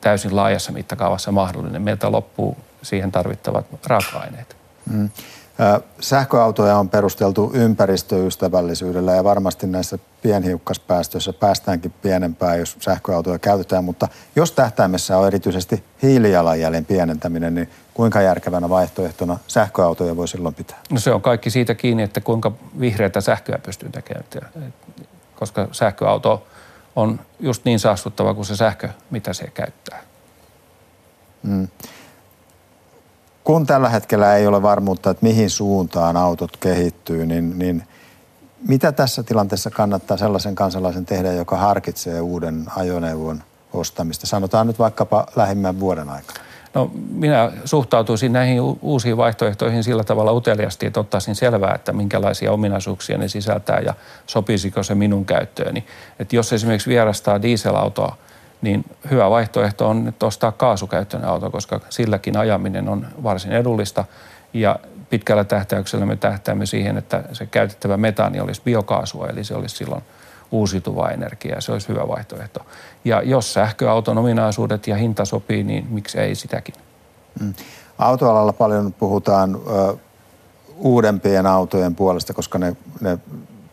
täysin 0.00 0.36
laajassa 0.36 0.72
mittakaavassa 0.72 1.32
mahdollinen. 1.32 1.82
Meiltä 1.82 2.12
loppuu 2.12 2.56
siihen 2.82 3.12
tarvittavat 3.12 3.66
raaka-aineet. 3.86 4.56
Mm. 4.92 5.10
Sähköautoja 6.00 6.76
on 6.76 6.88
perusteltu 6.88 7.50
ympäristöystävällisyydellä 7.54 9.12
ja 9.12 9.24
varmasti 9.24 9.66
näissä 9.66 9.98
pienhiukkaspäästöissä 10.22 11.32
päästäänkin 11.32 11.94
pienempään, 12.02 12.58
jos 12.58 12.76
sähköautoja 12.80 13.38
käytetään. 13.38 13.84
Mutta 13.84 14.08
jos 14.36 14.52
tähtäimessä 14.52 15.18
on 15.18 15.26
erityisesti 15.26 15.84
hiilijalanjäljen 16.02 16.84
pienentäminen, 16.84 17.54
niin 17.54 17.70
kuinka 17.94 18.20
järkevänä 18.20 18.68
vaihtoehtona 18.68 19.38
sähköautoja 19.46 20.16
voi 20.16 20.28
silloin 20.28 20.54
pitää? 20.54 20.78
No 20.90 21.00
se 21.00 21.12
on 21.12 21.22
kaikki 21.22 21.50
siitä 21.50 21.74
kiinni, 21.74 22.02
että 22.02 22.20
kuinka 22.20 22.52
vihreätä 22.80 23.20
sähköä 23.20 23.58
pystyy 23.58 23.88
tekemään, 23.88 24.24
koska 25.36 25.68
sähköauto 25.72 26.46
on 26.96 27.20
just 27.40 27.64
niin 27.64 27.78
saastuttava 27.78 28.34
kuin 28.34 28.46
se 28.46 28.56
sähkö, 28.56 28.88
mitä 29.10 29.32
se 29.32 29.46
käyttää. 29.46 30.02
Mm 31.42 31.68
kun 33.44 33.66
tällä 33.66 33.88
hetkellä 33.88 34.36
ei 34.36 34.46
ole 34.46 34.62
varmuutta, 34.62 35.10
että 35.10 35.26
mihin 35.26 35.50
suuntaan 35.50 36.16
autot 36.16 36.56
kehittyy, 36.56 37.26
niin, 37.26 37.58
niin 37.58 37.82
mitä 38.68 38.92
tässä 38.92 39.22
tilanteessa 39.22 39.70
kannattaa 39.70 40.16
sellaisen 40.16 40.54
kansalaisen 40.54 41.06
tehdä, 41.06 41.32
joka 41.32 41.56
harkitsee 41.56 42.20
uuden 42.20 42.66
ajoneuvon 42.76 43.42
ostamista? 43.72 44.26
Sanotaan 44.26 44.66
nyt 44.66 44.78
vaikkapa 44.78 45.26
lähimmän 45.36 45.80
vuoden 45.80 46.08
aikana. 46.08 46.40
No 46.74 46.90
minä 47.10 47.52
suhtautuisin 47.64 48.32
näihin 48.32 48.60
uusiin 48.82 49.16
vaihtoehtoihin 49.16 49.84
sillä 49.84 50.04
tavalla 50.04 50.32
uteliasti, 50.32 50.86
että 50.86 51.00
ottaisin 51.00 51.34
selvää, 51.34 51.74
että 51.74 51.92
minkälaisia 51.92 52.52
ominaisuuksia 52.52 53.18
ne 53.18 53.28
sisältää 53.28 53.80
ja 53.80 53.94
sopisiko 54.26 54.82
se 54.82 54.94
minun 54.94 55.24
käyttööni. 55.24 55.84
Että 56.18 56.36
jos 56.36 56.52
esimerkiksi 56.52 56.90
vierastaa 56.90 57.42
dieselautoa, 57.42 58.16
niin 58.62 58.84
hyvä 59.10 59.30
vaihtoehto 59.30 59.88
on 59.88 60.04
nyt 60.04 60.22
ostaa 60.22 60.52
kaasukäyttöinen 60.52 61.28
auto, 61.28 61.50
koska 61.50 61.80
silläkin 61.88 62.36
ajaminen 62.36 62.88
on 62.88 63.06
varsin 63.22 63.52
edullista 63.52 64.04
ja 64.52 64.78
pitkällä 65.10 65.44
tähtäyksellä 65.44 66.06
me 66.06 66.16
tähtäämme 66.16 66.66
siihen, 66.66 66.98
että 66.98 67.22
se 67.32 67.46
käytettävä 67.46 67.96
metaani 67.96 68.40
olisi 68.40 68.62
biokaasua, 68.64 69.28
eli 69.28 69.44
se 69.44 69.54
olisi 69.54 69.76
silloin 69.76 70.02
uusiutuvaa 70.50 71.10
energiaa. 71.10 71.60
Se 71.60 71.72
olisi 71.72 71.88
hyvä 71.88 72.08
vaihtoehto. 72.08 72.60
Ja 73.04 73.22
jos 73.22 73.52
sähköauton 73.52 74.18
ominaisuudet 74.18 74.86
ja 74.86 74.96
hinta 74.96 75.24
sopii, 75.24 75.62
niin 75.62 75.86
miksi 75.90 76.18
ei 76.18 76.34
sitäkin? 76.34 76.74
Mm. 77.40 77.54
Autoalalla 77.98 78.52
paljon 78.52 78.92
puhutaan 78.92 79.54
ö, 79.54 79.96
uudempien 80.76 81.46
autojen 81.46 81.94
puolesta, 81.94 82.34
koska 82.34 82.58
ne, 82.58 82.76
ne 83.00 83.18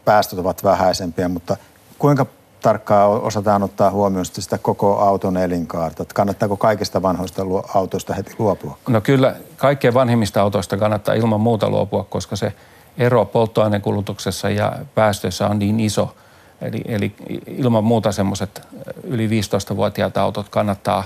päästöt 0.06 0.40
ovat 0.40 0.64
vähäisempiä, 0.64 1.28
mutta 1.28 1.58
kuinka 2.00 2.26
tarkkaan 2.62 3.10
osataan 3.10 3.64
ottaa 3.64 3.92
huomioon 3.92 4.26
sitä 4.26 4.58
koko 4.58 5.00
auton 5.00 5.38
elinkaarta? 5.38 6.04
Että 6.04 6.14
kannattaako 6.14 6.58
kaikista 6.58 7.02
vanhoista 7.02 7.42
autoista 7.74 8.14
heti 8.14 8.36
luopua? 8.40 8.78
No 8.88 9.02
kyllä 9.02 9.36
kaikkein 9.58 9.94
vanhimmista 9.94 10.42
autoista 10.42 10.78
kannattaa 10.78 11.16
ilman 11.16 11.42
muuta 11.42 11.70
luopua, 11.70 12.04
koska 12.04 12.36
se 12.36 12.54
ero 12.98 13.26
polttoainekulutuksessa 13.26 14.50
ja 14.50 14.74
päästöissä 14.96 15.48
on 15.48 15.60
niin 15.60 15.80
iso. 15.80 16.16
Eli, 16.62 16.82
eli 16.86 17.16
ilman 17.48 17.84
muuta 17.84 18.12
semmoiset 18.12 18.62
yli 19.04 19.28
15-vuotiaat 19.28 20.18
autot 20.18 20.50
kannattaa 20.50 21.04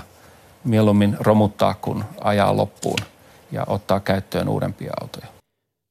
mieluummin 0.64 1.16
romuttaa 1.20 1.74
kuin 1.74 2.04
ajaa 2.20 2.56
loppuun 2.56 2.98
ja 3.52 3.64
ottaa 3.66 4.00
käyttöön 4.00 4.48
uudempia 4.48 4.92
autoja. 5.00 5.26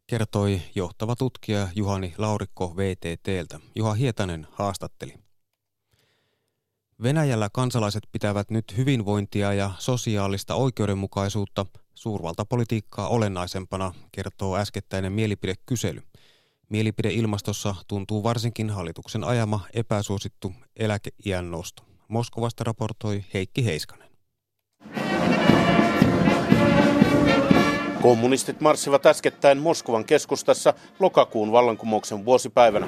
Kertoi 0.08 0.62
johtava 0.76 1.16
tutkija 1.16 1.68
Juhani 1.76 2.14
Laurikko 2.18 2.78
VTTltä. 2.78 3.60
Juha 3.76 3.94
Hietanen 3.94 4.48
haastatteli. 4.52 5.14
Venäjällä 7.04 7.50
kansalaiset 7.54 8.04
pitävät 8.12 8.50
nyt 8.50 8.78
hyvinvointia 8.78 9.54
ja 9.54 9.72
sosiaalista 9.80 10.56
oikeudenmukaisuutta 10.56 11.66
suurvaltapolitiikkaa 11.96 13.08
olennaisempana, 13.08 13.94
kertoo 14.12 14.58
äskettäinen 14.58 15.14
mielipidekysely. 15.14 16.04
Mielipideilmastossa 16.72 17.76
tuntuu 17.88 18.24
varsinkin 18.24 18.70
hallituksen 18.70 19.24
ajama 19.24 19.60
epäsuosittu 19.74 20.54
eläkeiän 20.76 21.52
nosto. 21.52 21.84
Moskovasta 22.08 22.64
raportoi 22.64 23.24
Heikki 23.34 23.66
Heiskanen. 23.66 24.10
Kommunistit 28.02 28.62
marssivat 28.62 29.06
äskettäin 29.06 29.58
Moskovan 29.58 30.06
keskustassa 30.06 30.74
lokakuun 31.00 31.52
vallankumouksen 31.52 32.26
vuosipäivänä. 32.26 32.88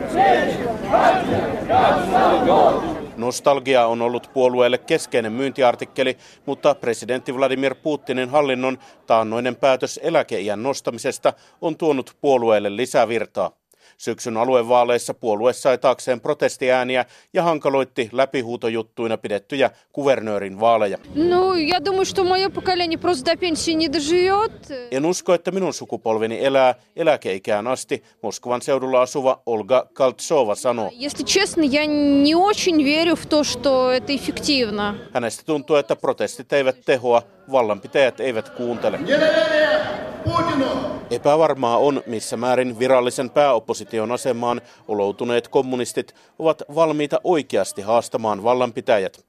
Nostalgia 3.17 3.87
on 3.87 4.01
ollut 4.01 4.29
puolueelle 4.33 4.77
keskeinen 4.77 5.31
myyntiartikkeli, 5.33 6.17
mutta 6.45 6.75
presidentti 6.75 7.35
Vladimir 7.35 7.75
Putinin 7.75 8.29
hallinnon 8.29 8.77
taannoinen 9.07 9.55
päätös 9.55 9.99
eläkeiän 10.03 10.63
nostamisesta 10.63 11.33
on 11.61 11.77
tuonut 11.77 12.17
puolueelle 12.21 12.75
lisävirtaa. 12.75 13.62
Syksyn 13.98 14.36
aluevaaleissa 14.36 15.14
puolue 15.14 15.52
sai 15.52 15.78
taakseen 15.78 16.20
protestiääniä 16.20 17.04
ja 17.32 17.42
hankaloitti 17.42 18.08
läpihuutojuttuina 18.12 19.18
pidettyjä 19.18 19.70
kuvernöörin 19.92 20.60
vaaleja. 20.60 20.98
No, 21.14 21.54
я 21.54 21.80
думаю, 21.84 22.04
что 22.04 22.24
мое 22.24 22.48
поколение 22.48 22.98
просто 22.98 23.24
до 23.24 23.36
пенсии 23.36 23.74
не 23.74 23.88
доживет. 23.88 24.68
En 24.90 25.06
usko, 25.06 25.34
että 25.34 25.50
minun 25.50 25.74
sukupolveni 25.74 26.44
elää 26.44 26.74
eläkeikään 26.96 27.66
asti, 27.66 28.02
Moskovan 28.22 28.62
seudulla 28.62 29.02
asuva 29.02 29.42
Olga 29.46 29.86
Kaltsova 29.92 30.54
sanoo. 30.54 30.90
Если 30.92 31.24
честно, 31.24 31.62
я 31.62 31.86
не 31.86 32.34
очень 32.34 32.84
верю 32.84 33.16
в 33.16 33.26
то, 33.26 33.44
что 33.44 33.92
это 33.92 34.14
эффективно. 34.14 34.94
Hänestä 35.12 35.42
tuntuu, 35.46 35.76
että 35.76 35.96
protestit 35.96 36.52
eivät 36.52 36.76
tehoa, 36.84 37.22
vallanpitäjät 37.52 38.20
eivät 38.20 38.48
kuuntele. 38.48 38.98
Epävarmaa 41.10 41.78
on, 41.78 42.02
missä 42.06 42.36
määrin 42.36 42.78
virallisen 42.78 43.30
pääopposition 43.30 44.12
asemaan 44.12 44.60
oloutuneet 44.88 45.48
kommunistit 45.48 46.14
ovat 46.38 46.62
valmiita 46.74 47.20
oikeasti 47.24 47.82
haastamaan 47.82 48.42
vallanpitäjät. 48.42 49.24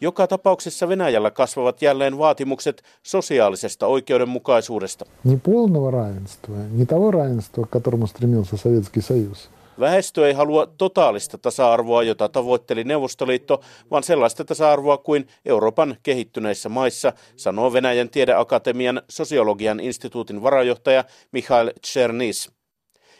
Joka 0.00 0.26
tapauksessa 0.26 0.88
Venäjällä 0.88 1.30
kasvavat 1.30 1.82
jälleen 1.82 2.18
vaatimukset 2.18 2.82
sosiaalisesta 3.02 3.86
oikeudenmukaisuudesta. 3.86 5.04
Не 5.24 5.36
полного 5.36 5.90
равенства, 5.90 6.56
не 6.72 6.86
того 6.86 7.10
равенства, 7.10 7.64
к 7.64 7.70
которому 7.70 8.06
стремился 8.06 8.56
Советский 8.56 9.02
Союз. 9.02 9.48
Väestö 9.79 10.27
ei 10.27 10.33
halua 10.33 10.65
totaalista 10.77 11.37
tasa-arvoa, 11.37 12.03
jota 12.03 12.29
tavoitteli 12.29 12.83
Neuvostoliitto, 12.83 13.61
vaan 13.91 14.03
sellaista 14.03 14.45
tasa-arvoa 14.45 14.97
kuin 14.97 15.27
Euroopan 15.45 15.97
kehittyneissä 16.03 16.69
maissa, 16.69 17.13
sanoo 17.35 17.73
Venäjän 17.73 18.09
tiedeakatemian 18.09 19.01
sosiologian 19.09 19.79
instituutin 19.79 20.43
varajohtaja 20.43 21.03
Mikhail 21.31 21.71
Chernis. 21.87 22.51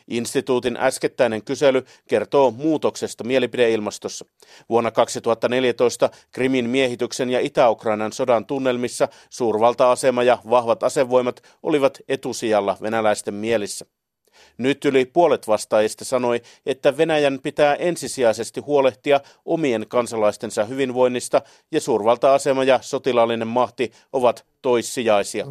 Instituutin 0.08 0.78
äskettäinen 0.78 1.44
kysely 1.44 1.86
kertoo 2.08 2.52
muutoksesta 2.52 3.24
mielipideilmastossa. 3.24 4.26
Vuonna 4.70 4.92
2014 4.92 6.10
Krimin 6.32 6.70
miehityksen 6.70 7.30
ja 7.30 7.40
Itä-Ukrainan 7.40 8.14
sodan 8.14 8.46
tunnelmissa 8.46 9.08
suurvalta-asema 9.30 10.24
ja 10.24 10.38
vahvat 10.50 10.84
asevoimat 10.84 11.42
olivat 11.64 11.98
etusijalla 12.08 12.78
venäläisten 12.82 13.34
mielissä. 13.34 13.86
Nyt 14.58 14.86
yli 14.86 15.06
puolet 15.06 15.48
vastaajista 15.48 16.06
sanoi, 16.06 16.42
että 16.66 16.98
Venäjän 16.98 17.40
pitää 17.44 17.76
ensisijaisesti 17.76 18.62
huolehtia 18.62 19.20
omien 19.46 19.86
kansalaistensa 19.88 20.66
hyvinvoinnista 20.66 21.42
ja 21.72 21.82
suurvalta-asema 21.82 22.64
ja 22.64 22.80
sotilaallinen 22.82 23.48
mahti 23.48 23.92
ovat 24.14 24.46
toissijaisia. 24.62 25.46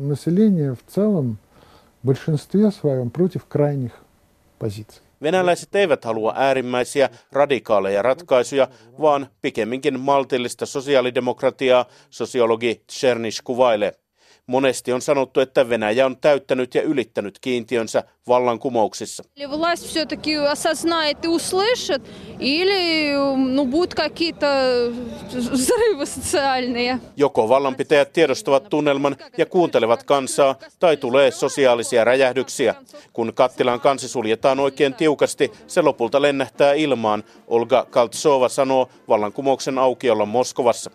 Venäläiset 5.23 5.75
eivät 5.75 6.05
halua 6.05 6.33
äärimmäisiä 6.37 7.11
radikaaleja 7.33 8.03
ratkaisuja, 8.03 8.69
vaan 9.01 9.27
pikemminkin 9.43 10.01
maltillista 10.01 10.67
sosiaalidemokratiaa, 10.67 11.85
sosiologi 12.11 12.83
Chernish 12.93 13.43
kuvailee. 13.45 13.93
Monesti 14.49 14.93
on 14.93 15.03
sanottu, 15.03 15.41
että 15.41 15.69
Venäjä 15.69 16.07
on 16.07 16.17
täyttänyt 16.17 16.75
ja 16.75 16.83
ylittänyt 16.83 17.39
kiintiönsä 17.39 18.05
vallankumouksissa. 18.29 19.25
Joko 27.17 27.49
vallanpitäjät 27.49 28.13
tiedostavat 28.13 28.69
tunnelman 28.69 29.17
ja 29.39 29.47
kuuntelevat 29.47 30.03
kansaa, 30.03 30.55
tai 30.79 30.97
tulee 30.97 31.31
sosiaalisia 31.31 32.05
räjähdyksiä. 32.05 32.75
Kun 33.13 33.33
kattilan 33.35 33.81
kansi 33.81 34.09
suljetaan 34.09 34.61
oikein 34.61 34.95
tiukasti, 34.95 35.53
se 35.67 35.83
lopulta 35.83 36.23
lennähtää 36.23 36.73
ilmaan, 36.73 37.25
Olga 37.47 37.87
Kaltsova 37.91 38.49
sanoo 38.49 38.89
vallankumouksen 39.09 39.79
aukiolla 39.79 40.27
Moskovassa. 40.27 40.91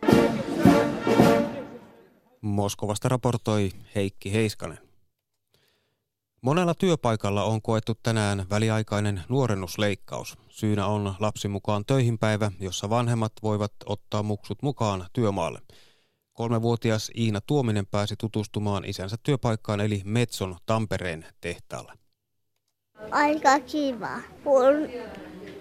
Moskovasta 2.43 3.09
raportoi 3.09 3.71
Heikki 3.95 4.33
Heiskanen. 4.33 4.77
Monella 6.41 6.73
työpaikalla 6.73 7.43
on 7.43 7.61
koettu 7.61 7.93
tänään 8.03 8.45
väliaikainen 8.49 9.21
nuorennusleikkaus. 9.29 10.37
Syynä 10.49 10.85
on 10.85 11.15
lapsi 11.19 11.47
mukaan 11.47 11.85
töihinpäivä, 11.85 12.51
jossa 12.59 12.89
vanhemmat 12.89 13.31
voivat 13.43 13.71
ottaa 13.85 14.23
muksut 14.23 14.61
mukaan 14.61 15.05
työmaalle. 15.13 15.59
Kolmevuotias 16.33 17.11
Iina 17.17 17.41
Tuominen 17.41 17.85
pääsi 17.85 18.15
tutustumaan 18.17 18.85
isänsä 18.85 19.15
työpaikkaan 19.23 19.81
eli 19.81 20.01
Metson 20.05 20.55
Tampereen 20.65 21.25
tehtaalle. 21.41 21.93
Aika 23.11 23.59
kiva, 23.59 24.21
kun 24.43 24.89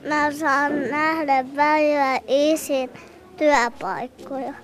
mä 0.09 0.33
saan 0.33 0.73
nähdä 0.91 1.57
välillä 1.57 2.21
isin 2.29 2.91
työpaikkoja, 3.37 4.55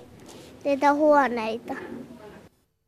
niitä 0.63 0.93
huoneita. 0.93 1.73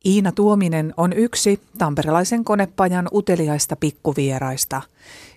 Iina 0.05 0.31
Tuominen 0.31 0.93
on 0.97 1.13
yksi 1.13 1.61
tamperelaisen 1.77 2.43
konepajan 2.43 3.07
uteliaista 3.13 3.75
pikkuvieraista. 3.75 4.81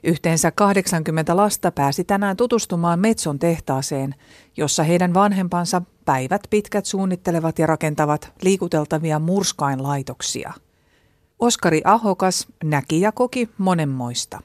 Yhteensä 0.04 0.50
80 0.50 1.36
lasta 1.36 1.72
pääsi 1.72 2.04
tänään 2.04 2.36
tutustumaan 2.36 3.00
Metson 3.00 3.38
tehtaaseen, 3.38 4.14
jossa 4.56 4.82
heidän 4.82 5.14
vanhempansa 5.14 5.82
päivät 6.04 6.42
pitkät 6.50 6.86
suunnittelevat 6.86 7.58
ja 7.58 7.66
rakentavat 7.66 8.32
liikuteltavia 8.42 9.18
murskainlaitoksia. 9.18 10.52
Oskari 11.38 11.82
Ahokas 11.84 12.46
näki 12.64 13.00
ja 13.00 13.12
koki 13.12 13.48
monenmoista. 13.58 14.40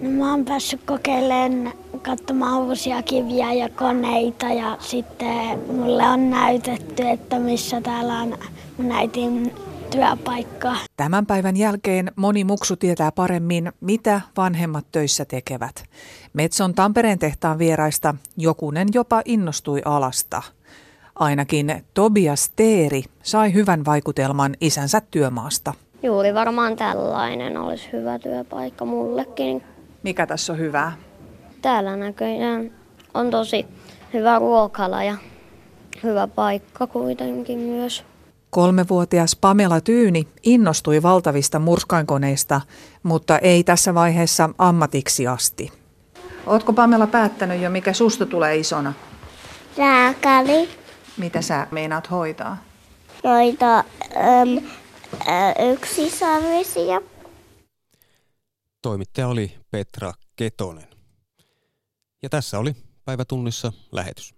No, 0.00 0.10
mä 0.10 0.30
oon 0.30 0.44
päässyt 0.44 0.80
kokeilemaan 0.86 1.72
katsomaan 2.02 2.62
uusia 2.62 3.02
kiviä 3.02 3.52
ja 3.52 3.68
koneita 3.68 4.46
ja 4.46 4.76
sitten 4.80 5.58
mulle 5.76 6.02
on 6.02 6.30
näytetty, 6.30 7.08
että 7.08 7.38
missä 7.38 7.80
täällä 7.80 8.20
on 8.20 8.38
mun 8.78 8.92
äitin 8.92 9.54
työpaikka. 9.90 10.76
Tämän 10.96 11.26
päivän 11.26 11.56
jälkeen 11.56 12.12
moni 12.16 12.44
muksu 12.44 12.76
tietää 12.76 13.12
paremmin, 13.12 13.72
mitä 13.80 14.20
vanhemmat 14.36 14.86
töissä 14.92 15.24
tekevät. 15.24 15.84
Metson 16.32 16.74
Tampereen 16.74 17.18
tehtaan 17.18 17.58
vieraista 17.58 18.14
jokunen 18.36 18.88
jopa 18.94 19.22
innostui 19.24 19.82
alasta. 19.84 20.42
Ainakin 21.14 21.84
Tobias 21.94 22.50
Teeri 22.56 23.02
sai 23.22 23.54
hyvän 23.54 23.84
vaikutelman 23.84 24.54
isänsä 24.60 25.02
työmaasta. 25.10 25.74
Juuri 26.02 26.34
varmaan 26.34 26.76
tällainen 26.76 27.56
olisi 27.56 27.88
hyvä 27.92 28.18
työpaikka 28.18 28.84
mullekin. 28.84 29.62
Mikä 30.02 30.26
tässä 30.26 30.52
on 30.52 30.58
hyvää? 30.58 30.92
Täällä 31.62 31.96
näköjään 31.96 32.70
on 33.14 33.30
tosi 33.30 33.66
hyvä 34.12 34.38
ruokala 34.38 35.04
ja 35.04 35.16
hyvä 36.02 36.26
paikka 36.26 36.86
kuitenkin 36.86 37.58
myös. 37.58 38.04
Kolmevuotias 38.56 39.36
Pamela 39.36 39.80
Tyyni 39.80 40.28
innostui 40.42 41.02
valtavista 41.02 41.58
murskainkoneista, 41.58 42.60
mutta 43.02 43.38
ei 43.38 43.64
tässä 43.64 43.94
vaiheessa 43.94 44.50
ammatiksi 44.58 45.26
asti. 45.26 45.72
Ootko 46.46 46.72
Pamela 46.72 47.06
päättänyt 47.06 47.62
jo, 47.62 47.70
mikä 47.70 47.92
susta 47.92 48.26
tulee 48.26 48.56
isona? 48.56 48.92
Lääkäri. 49.76 50.68
Mitä 51.16 51.42
sä 51.42 51.66
meinaat 51.70 52.10
hoitaa? 52.10 52.56
Noita 53.24 53.78
äm, 53.78 54.64
ä, 55.28 55.72
yksisarvisia. 55.72 57.00
Toimittaja 58.82 59.28
oli 59.28 59.56
Petra 59.70 60.12
Ketonen. 60.36 60.88
Ja 62.22 62.28
tässä 62.28 62.58
oli 62.58 62.76
päivätunnissa 63.04 63.72
lähetys. 63.92 64.35